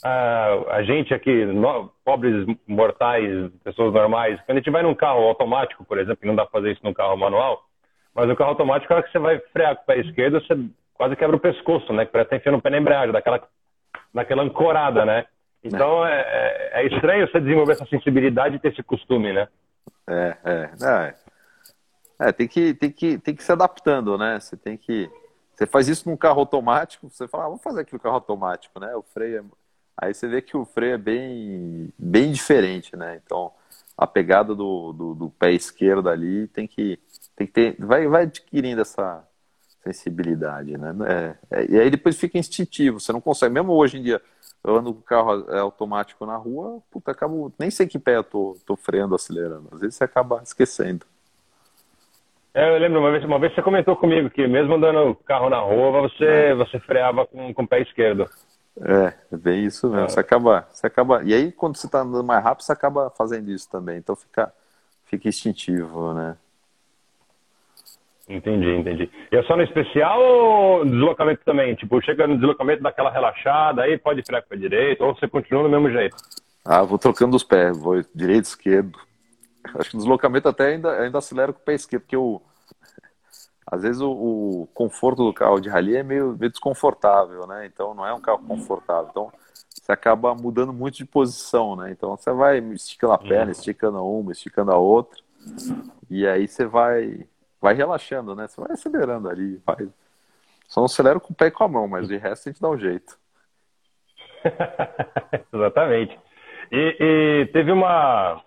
[0.03, 5.85] a gente aqui, no, pobres mortais, pessoas normais, quando a gente vai num carro automático,
[5.85, 7.63] por exemplo, que não dá para fazer isso num carro manual,
[8.13, 10.57] mas no carro automático, a hora que você vai frear com o pé esquerdo, você
[10.93, 12.05] quase quebra o pescoço, né?
[12.05, 13.41] Que parece que tá enfiando o pé na embreagem, daquela,
[14.13, 15.25] daquela ancorada, né?
[15.65, 16.21] Então é.
[16.21, 19.47] É, é, estranho você desenvolver essa sensibilidade e ter esse costume, né?
[20.07, 20.69] É, é.
[20.83, 21.15] é.
[22.27, 24.39] é tem, que, tem, que, tem que se adaptando, né?
[24.39, 25.09] Você tem que.
[25.55, 28.79] Você faz isso num carro automático, você fala, ah, vamos fazer aqui no carro automático,
[28.79, 28.93] né?
[28.95, 29.43] O freio é...
[29.97, 33.21] Aí você vê que o freio é bem, bem diferente, né?
[33.25, 33.53] Então,
[33.97, 36.99] a pegada do, do, do pé esquerdo ali tem que,
[37.35, 37.75] tem que ter.
[37.79, 39.25] Vai, vai adquirindo essa,
[39.85, 40.93] sensibilidade, né?
[41.07, 44.21] É, é, e aí depois fica instintivo, você não consegue, mesmo hoje em dia,
[44.63, 48.17] eu ando com o carro é, automático na rua, puta, acabo, nem sei que pé
[48.17, 51.05] eu tô, tô freando, acelerando, às vezes você acaba esquecendo.
[52.53, 55.59] É, eu lembro uma vez, uma vez você comentou comigo que mesmo andando carro na
[55.59, 56.55] rua, você, é.
[56.55, 58.29] você freava com, com o pé esquerdo.
[58.81, 60.05] É, é bem isso mesmo.
[60.05, 60.09] É.
[60.09, 61.21] Você acaba, você acaba.
[61.23, 63.97] E aí, quando você está andando mais rápido, você acaba fazendo isso também.
[63.97, 64.53] Então fica,
[65.03, 66.37] fica instintivo, né?
[68.27, 69.09] Entendi, entendi.
[69.31, 71.75] E é só no especial ou deslocamento também?
[71.75, 75.69] Tipo, chega no deslocamento daquela relaxada, aí pode o pé direito, ou você continua do
[75.69, 76.15] mesmo jeito?
[76.63, 78.97] Ah, vou trocando os pés, vou direito, esquerdo.
[79.75, 82.41] Acho que no deslocamento até ainda, ainda acelero com o pé esquerdo, porque o,
[83.65, 87.65] às vezes o, o, conforto do carro de rally é meio, meio desconfortável, né?
[87.65, 89.09] Então não é um carro confortável.
[89.09, 89.31] Então
[89.69, 91.91] você acaba mudando muito de posição, né?
[91.91, 93.51] Então você vai esticando a perna, uhum.
[93.51, 95.19] esticando uma, esticando a outra.
[96.09, 97.27] E aí você vai,
[97.65, 98.47] vai relaxando, né?
[98.47, 99.87] Você vai acelerando ali, vai.
[100.67, 102.61] Só não acelera com o pé e com a mão, mas de resto a gente
[102.61, 103.17] dá um jeito.
[105.51, 106.19] Exatamente.
[106.71, 108.39] E, e, teve uma.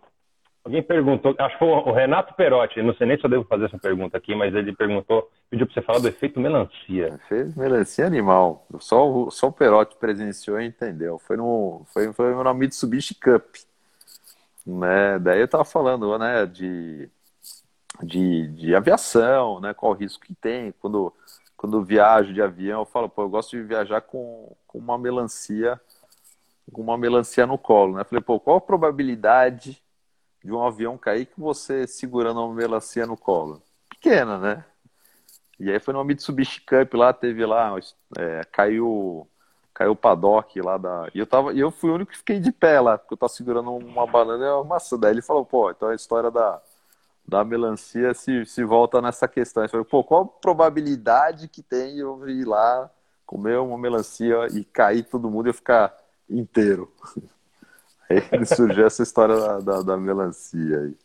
[0.65, 3.65] Alguém perguntou, acho que foi o Renato Perotti, não sei nem se eu devo fazer
[3.65, 7.07] essa pergunta aqui, mas ele perguntou, pediu para você falar do efeito melancia.
[7.09, 8.67] Efeito melancia animal.
[8.79, 11.19] Só, o, só o Perotti presenciou e entendeu.
[11.19, 13.45] Foi no, foi, foi no Mitsubishi Cup.
[14.67, 15.19] Né?
[15.19, 17.09] Daí eu tava falando né, de,
[18.03, 19.75] de, de aviação, né?
[19.75, 20.73] Qual o risco que tem.
[20.81, 21.13] Quando,
[21.57, 25.81] quando viajo de avião, eu falo, pô, eu gosto de viajar com, com uma melancia
[26.73, 28.05] com uma melancia no colo, né?
[28.05, 29.83] Falei, pô, qual a probabilidade
[30.43, 33.63] de um avião cair que você segurando uma melancia no colo?
[33.89, 34.65] Pequena, né?
[35.59, 37.75] E aí foi numa Mitsubishi Cup lá, teve lá,
[38.17, 39.29] é, caiu
[39.75, 41.09] caiu o paddock lá da.
[41.15, 43.19] E eu, tava, e eu fui o único que fiquei de pé lá, porque eu
[43.19, 44.99] tava segurando uma banana e uma maçã.
[44.99, 46.61] Daí ele falou, pô, então a história da,
[47.29, 49.63] da melancia se, se volta nessa questão.
[49.63, 52.91] Eu falei, pô, qual a probabilidade que tem eu ir lá
[53.27, 55.95] comer uma melancia e cair todo mundo e eu ficar
[56.29, 56.91] inteiro.
[58.09, 60.97] Aí surgiu essa história da, da, da melancia aí.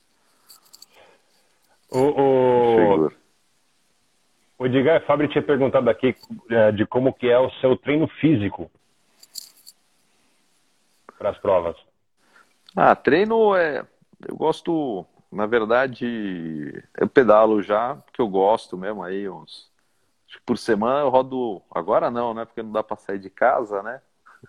[1.91, 3.11] O, o,
[4.57, 6.15] o Edgar Fabri tinha perguntado aqui
[6.49, 8.71] é, de como que é o seu treino físico
[11.19, 11.75] para as provas.
[12.73, 13.85] Ah, treino é.
[14.25, 19.71] Eu gosto, na verdade, eu pedalo já, porque eu gosto mesmo aí, uns.
[20.45, 21.61] Por semana eu rodo.
[21.71, 22.45] Agora não, né?
[22.45, 24.01] Porque não dá para sair de casa, né?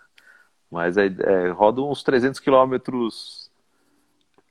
[0.71, 3.51] Mas é, é, roda uns 300 quilômetros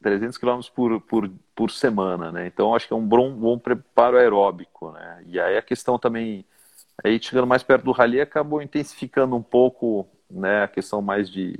[0.03, 2.47] 300 quilômetros por, por, por semana, né?
[2.47, 5.25] Então acho que é um bom, bom preparo aeróbico, né?
[5.27, 6.45] E aí a questão também,
[7.03, 10.65] aí chegando mais perto do rally, acabou intensificando um pouco, né?
[10.65, 11.59] A questão mais de,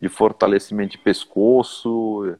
[0.00, 2.36] de fortalecimento de pescoço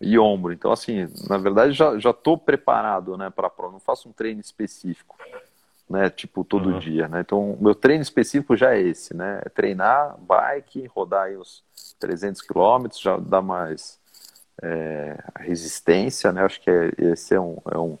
[0.00, 0.52] e ombro.
[0.52, 3.30] Então assim, na verdade já já estou preparado, né?
[3.30, 3.72] Para a prova.
[3.72, 5.16] Não faço um treino específico
[5.90, 6.08] né?
[6.08, 6.78] Tipo, todo uhum.
[6.78, 7.20] dia, né?
[7.20, 9.42] Então, meu treino específico já é esse, né?
[9.44, 11.64] É treinar bike, rodar aí uns
[11.98, 13.98] 300 quilômetros, já dá mais
[14.62, 16.44] é, resistência, né?
[16.44, 17.98] Acho que é, esse é um, é um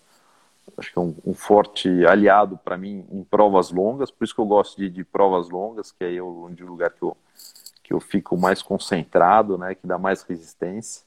[0.78, 4.40] acho que é um, um forte aliado para mim em provas longas, por isso que
[4.40, 7.16] eu gosto de, de provas longas, que aí é o lugar que eu,
[7.82, 9.74] que eu fico mais concentrado, né?
[9.74, 11.02] Que dá mais resistência.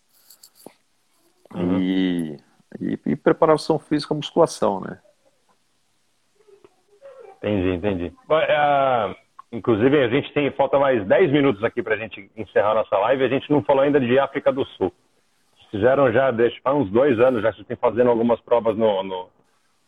[1.53, 1.79] Uhum.
[1.79, 2.37] E,
[2.79, 4.99] e, e preparação física, musculação, né?
[7.37, 8.13] Entendi, entendi.
[8.29, 9.15] Uh,
[9.51, 13.23] inclusive, a gente tem, falta mais 10 minutos aqui para a gente encerrar nossa live.
[13.23, 14.93] A gente não falou ainda de África do Sul.
[15.69, 19.27] Fizeram já, deixa, há uns dois anos já, vocês têm fazendo algumas provas no, no,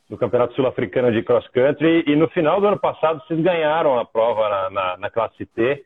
[0.10, 2.04] no Campeonato Sul-Africano de Cross Country.
[2.08, 5.86] E no final do ano passado, vocês ganharam a prova na, na, na classe T.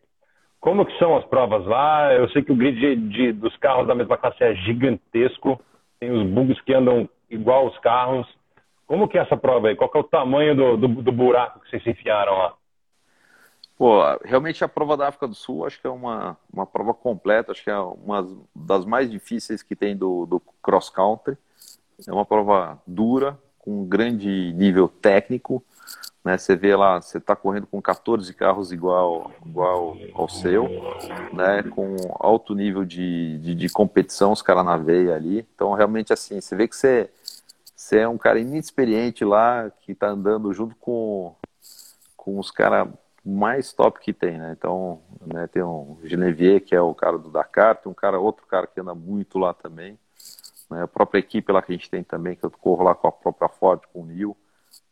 [0.59, 2.13] Como que são as provas lá?
[2.13, 5.61] Eu sei que o grid de, de, dos carros da mesma classe é gigantesco.
[5.99, 8.27] Tem os bugs que andam igual os carros.
[8.87, 9.75] Como que é essa prova aí?
[9.75, 12.53] Qual que é o tamanho do, do, do buraco que vocês enfiaram lá?
[13.77, 17.53] Pô, realmente a prova da África do Sul acho que é uma, uma prova completa,
[17.53, 21.37] acho que é uma das mais difíceis que tem do, do cross country.
[22.05, 25.63] É uma prova dura, com um grande nível técnico.
[26.23, 26.37] Né?
[26.37, 30.67] Você vê lá, você está correndo com 14 carros igual, igual ao seu,
[31.33, 31.63] né?
[31.63, 35.47] com alto nível de, de, de competição, os caras na veia ali.
[35.55, 37.09] Então, realmente, assim, você vê que você
[37.79, 41.33] você é um cara inexperiente lá que está andando junto com,
[42.15, 42.89] com os caras
[43.25, 44.53] mais top que tem, né?
[44.57, 48.45] Então, né, tem um Genevier, que é o cara do Dakar, tem um cara, outro
[48.45, 49.97] cara que anda muito lá também.
[50.69, 50.83] Né?
[50.83, 53.11] A própria equipe lá que a gente tem também, que eu corro lá com a
[53.11, 54.37] própria Ford, com o Neil,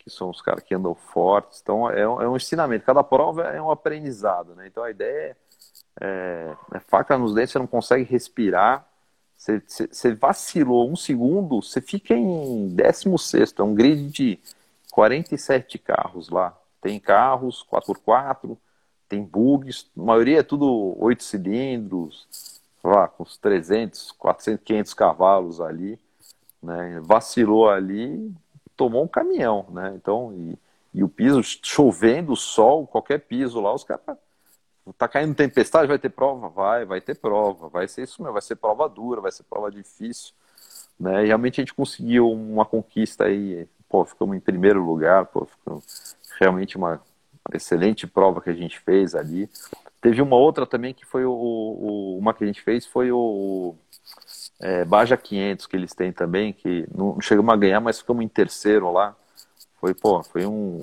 [0.08, 1.60] que são os caras que andam fortes.
[1.62, 2.86] Então, é um, é um ensinamento.
[2.86, 4.68] Cada prova é um aprendizado, né?
[4.68, 5.36] Então, a ideia
[6.00, 8.88] é, é, é faca nos dentes, você não consegue respirar,
[9.36, 13.54] você, você, vacilou um segundo, você fica em 16.
[13.58, 14.40] É um grid de
[14.92, 16.58] 47 carros lá.
[16.82, 18.58] Tem carros 4x4,
[19.10, 22.28] tem bugs, a maioria é tudo 8 cilindros,
[22.84, 26.00] lá, com uns 300, 400, 500 cavalos ali.
[26.64, 27.00] Né?
[27.04, 28.34] Vacilou ali,
[28.78, 29.66] tomou um caminhão.
[29.70, 29.94] Né?
[29.96, 30.58] Então, e,
[30.94, 34.18] e o piso chovendo, sol, qualquer piso lá, os caras
[34.98, 36.48] tá caindo tempestade, vai ter prova?
[36.48, 39.70] Vai, vai ter prova, vai ser isso mesmo, vai ser prova dura, vai ser prova
[39.70, 40.34] difícil,
[41.00, 41.24] né?
[41.24, 46.16] E realmente a gente conseguiu uma conquista aí, pô, ficamos em primeiro lugar, pô, ficamos
[46.40, 47.02] realmente uma
[47.54, 49.50] excelente prova que a gente fez ali.
[50.00, 53.76] Teve uma outra também que foi o, o uma que a gente fez foi o
[54.60, 58.28] é, Baja 500 que eles têm também, que não chegamos a ganhar, mas ficamos em
[58.28, 59.16] terceiro lá.
[59.80, 60.82] Foi, pô, foi um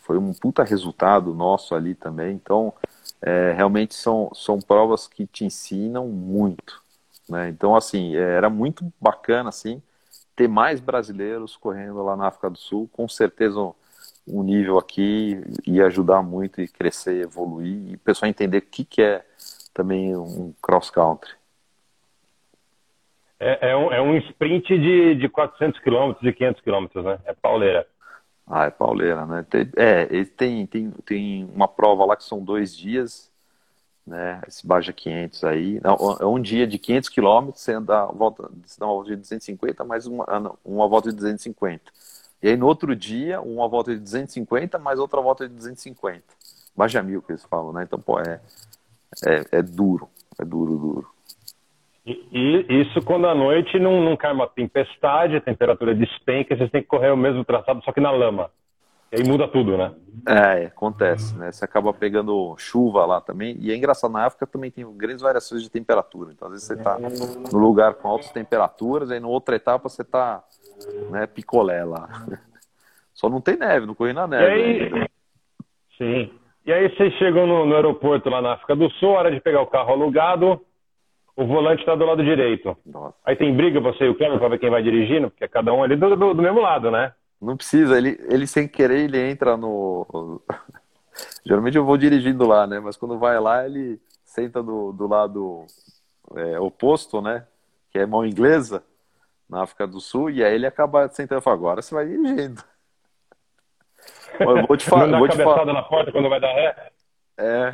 [0.00, 2.34] foi um puta resultado nosso ali também.
[2.34, 2.74] Então,
[3.22, 6.82] é, realmente são, são provas que te ensinam muito.
[7.28, 7.48] Né?
[7.48, 9.82] Então, assim, é, era muito bacana, assim,
[10.36, 13.72] ter mais brasileiros correndo lá na África do Sul, com certeza um,
[14.26, 18.84] um nível aqui ia ajudar muito e crescer, evoluir, e o pessoal entender o que,
[18.84, 19.24] que é
[19.72, 21.32] também um cross country.
[23.38, 27.18] É, é, um, é um sprint de, de 400 km, de 500 km, né?
[27.24, 27.86] É pauleira.
[28.46, 29.44] Ah, é pauleira, né?
[29.48, 33.30] Tem, é, tem, tem, tem uma prova lá que são dois dias,
[34.06, 34.40] né?
[34.46, 35.80] Esse Baja 500 aí.
[35.82, 40.56] Não, é um dia de 500 km, você dá uma volta de 250, mais uma,
[40.64, 41.82] uma volta de 250.
[42.42, 46.22] E aí no outro dia, uma volta de 250, mais outra volta de 250.
[46.76, 47.84] Baja mil que eles falam, né?
[47.84, 48.40] Então, pô, é,
[49.26, 50.08] é, é duro,
[50.38, 51.13] é duro, duro.
[52.06, 56.82] E, isso quando à noite não, não cai uma tempestade, a temperatura despenca, vocês têm
[56.82, 58.50] que correr o mesmo traçado, só que na lama.
[59.10, 59.94] E aí muda tudo, né?
[60.26, 61.52] É, acontece, né?
[61.52, 63.56] Você acaba pegando chuva lá também.
[63.60, 66.32] E é engraçado, na África também tem grandes variações de temperatura.
[66.32, 70.02] Então, às vezes você está no lugar com altas temperaturas, aí na outra etapa você
[70.02, 70.42] está
[71.10, 72.08] né, picolé lá.
[73.14, 74.44] Só não tem neve, não corri na neve.
[74.44, 75.08] Aí...
[75.96, 76.30] Sim.
[76.66, 79.60] E aí vocês chegam no, no, aeroporto lá na África do Sul, hora de pegar
[79.60, 80.60] o carro alugado,
[81.36, 82.76] o volante está do lado direito.
[82.86, 83.16] Nossa.
[83.24, 85.72] Aí tem briga você e o câmbio para ver quem vai dirigindo, porque é cada
[85.72, 87.12] um ali do, do, do mesmo lado, né?
[87.40, 90.40] Não precisa, ele, ele sem querer, ele entra no.
[91.44, 92.80] Geralmente eu vou dirigindo lá, né?
[92.80, 95.66] Mas quando vai lá, ele senta do, do lado
[96.36, 97.46] é, oposto, né?
[97.90, 98.82] Que é mão inglesa,
[99.48, 102.62] na África do Sul, e aí ele acaba sentando e fala, agora você vai dirigindo.
[104.38, 105.18] Eu vou te falar.
[105.18, 105.64] vou te falar...
[105.64, 106.90] na porta quando vai dar ré?
[107.38, 107.72] É.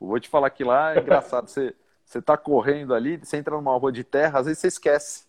[0.00, 1.48] Vou te falar que lá é engraçado.
[1.48, 1.74] Você,
[2.06, 5.26] você tá correndo ali, você entra numa rua de terra, às vezes você esquece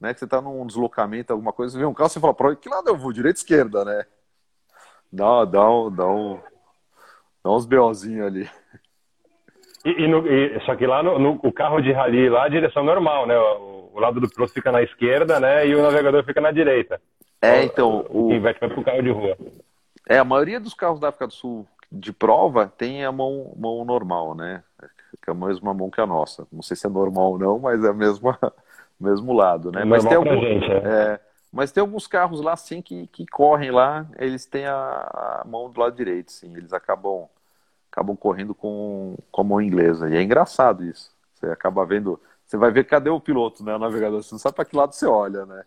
[0.00, 0.12] né?
[0.12, 2.68] Que você está num deslocamento, alguma coisa, você vê um carro, você fala, para que
[2.68, 3.12] lado eu vou?
[3.12, 4.04] Direita esquerda, né?
[5.12, 6.38] Dá, dá, um, dá, um,
[7.42, 8.50] dá uns BOzinhos ali.
[9.84, 12.48] E, e, no, e, só que lá no, no, o carro de rally lá, a
[12.48, 13.36] direção normal, né?
[13.38, 15.66] O, o, lado do piloto fica na esquerda, né?
[15.66, 17.00] E o navegador fica na direita.
[17.40, 18.04] É, então.
[18.10, 19.36] O vai vai pro carro de rua.
[20.08, 23.84] É, a maioria dos carros da África do Sul de prova tem a mão, mão
[23.84, 24.62] normal, né?
[25.28, 26.48] Que é a mesma mão que a nossa.
[26.50, 28.38] Não sei se é normal ou não, mas é mesma,
[28.98, 29.84] mesmo lado, né?
[29.84, 30.76] Mas tem, algum, gente, é.
[30.76, 31.20] É,
[31.52, 35.68] mas tem alguns carros lá, sim, que, que correm lá, eles têm a, a, mão
[35.68, 36.56] do lado direito, sim.
[36.56, 37.28] Eles acabam,
[37.92, 40.08] acabam correndo com, com a mão inglesa.
[40.08, 41.14] E é engraçado isso.
[41.34, 42.18] Você acaba vendo...
[42.46, 43.76] Você vai ver cadê o piloto, né?
[43.76, 44.22] O navegador.
[44.22, 45.62] Você não sabe para que lado você olha, né?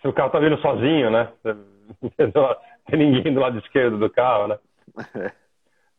[0.00, 1.32] Se o carro tá vindo sozinho, né?
[2.34, 4.58] Não tem ninguém do lado esquerdo do carro, né?
[5.14, 5.32] É.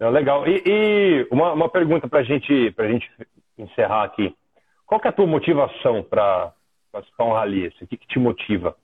[0.09, 0.47] legal.
[0.47, 3.09] E, e, uma, uma pergunta para gente, a gente
[3.57, 4.35] encerrar aqui.
[4.85, 6.53] Qual que é a tua motivação para
[6.91, 7.67] participar um rally?
[7.81, 8.75] O que, que te motiva?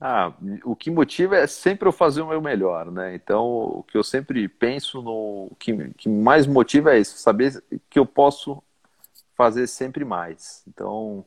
[0.00, 0.32] Ah,
[0.64, 3.14] o que motiva é sempre eu fazer o meu melhor, né?
[3.14, 7.62] Então, o que eu sempre penso no o que, que mais motiva é isso, saber
[7.90, 8.62] que eu posso
[9.36, 10.64] fazer sempre mais.
[10.66, 11.24] Então,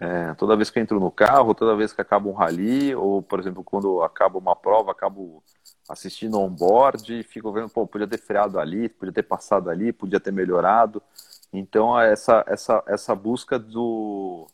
[0.00, 3.20] é, toda vez que eu entro no carro, toda vez que acaba um rally, ou,
[3.20, 5.42] por exemplo, quando acaba uma prova, acabo
[5.88, 10.32] assistindo on-board, fico vendo, pô, podia ter freado ali, podia ter passado ali, podia ter
[10.32, 11.02] melhorado.
[11.52, 14.46] Então, essa, essa, essa busca do,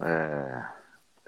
[0.00, 0.64] é,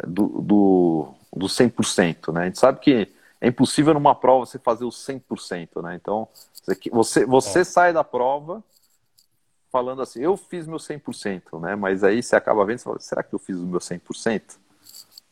[0.06, 2.42] do, do, do 100%, né?
[2.42, 5.94] A gente sabe que é impossível numa prova você fazer o 100%, né?
[5.94, 6.28] Então,
[6.90, 7.64] você, você é.
[7.64, 8.62] sai da prova
[9.70, 11.74] falando assim, eu fiz meu 100%, né?
[11.74, 14.58] Mas aí você acaba vendo e fala, será que eu fiz o meu 100%?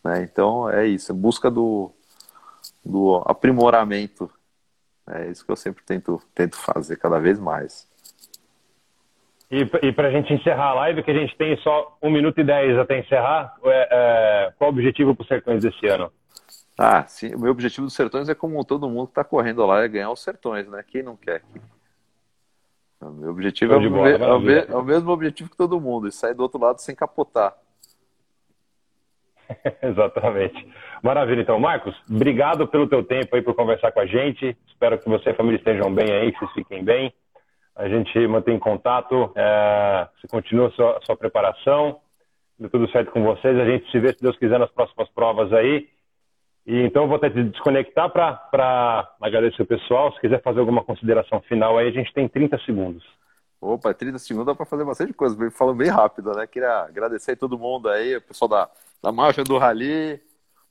[0.03, 0.23] Né?
[0.23, 1.93] Então, é isso, é busca do,
[2.85, 4.31] do aprimoramento.
[5.09, 7.89] É isso que eu sempre tento, tento fazer cada vez mais.
[9.51, 12.41] E, e para a gente encerrar a live, que a gente tem só 1 minuto
[12.41, 16.13] e 10 até encerrar, é, é, qual o objetivo para os Sertões desse ano?
[16.79, 19.83] Ah, sim, o meu objetivo dos Sertões é como todo mundo que está correndo lá,
[19.83, 20.85] é ganhar os Sertões, né?
[20.87, 21.43] Quem não quer?
[23.01, 26.07] O meu objetivo é o, bola, é, o, é o, mesmo objetivo que todo mundo,
[26.07, 27.55] e sair do outro lado sem capotar.
[29.83, 30.67] Exatamente.
[31.03, 31.59] Maravilha, então.
[31.59, 34.57] Marcos, obrigado pelo teu tempo aí por conversar com a gente.
[34.69, 37.13] Espero que você e a família estejam bem aí, que vocês fiquem bem.
[37.75, 42.01] A gente mantém contato, é, você continua a sua, sua preparação,
[42.59, 43.59] deu tudo certo com vocês.
[43.59, 45.89] A gente se vê, se Deus quiser, nas próximas provas aí.
[46.67, 50.13] E então vou até te desconectar para agradecer o pessoal.
[50.13, 53.03] Se quiser fazer alguma consideração final aí, a gente tem 30 segundos.
[53.61, 55.51] Opa, 30 segundos dá para fazer bastante coisa.
[55.51, 56.47] Falando bem rápido, né?
[56.47, 58.71] Queria agradecer a todo mundo aí, o pessoal da,
[59.03, 60.21] da Marcha do Rally,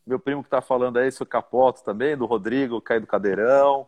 [0.05, 3.87] meu primo que está falando aí, seu Capoto também, do Rodrigo, Caio do Cadeirão,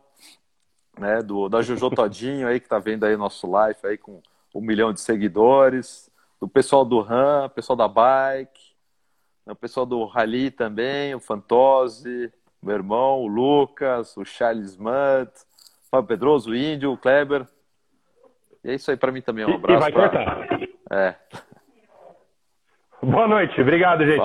[0.96, 4.22] né, do, da Jojo Todinho aí, que tá vendo aí nosso live aí com
[4.54, 8.72] um milhão de seguidores, do pessoal do RAM, pessoal da Bike,
[9.44, 12.32] né, o pessoal do Rally também, o Fantose,
[12.62, 17.46] meu irmão, o Lucas, o Charles Mudd, o Fábio Pedroso, o Índio, o Kleber.
[18.64, 19.78] E é isso aí para mim também, um abraço.
[19.78, 20.08] E vai pra...
[20.08, 20.68] cortar.
[20.90, 21.14] É.
[23.02, 23.60] Boa noite.
[23.60, 24.20] Obrigado, gente.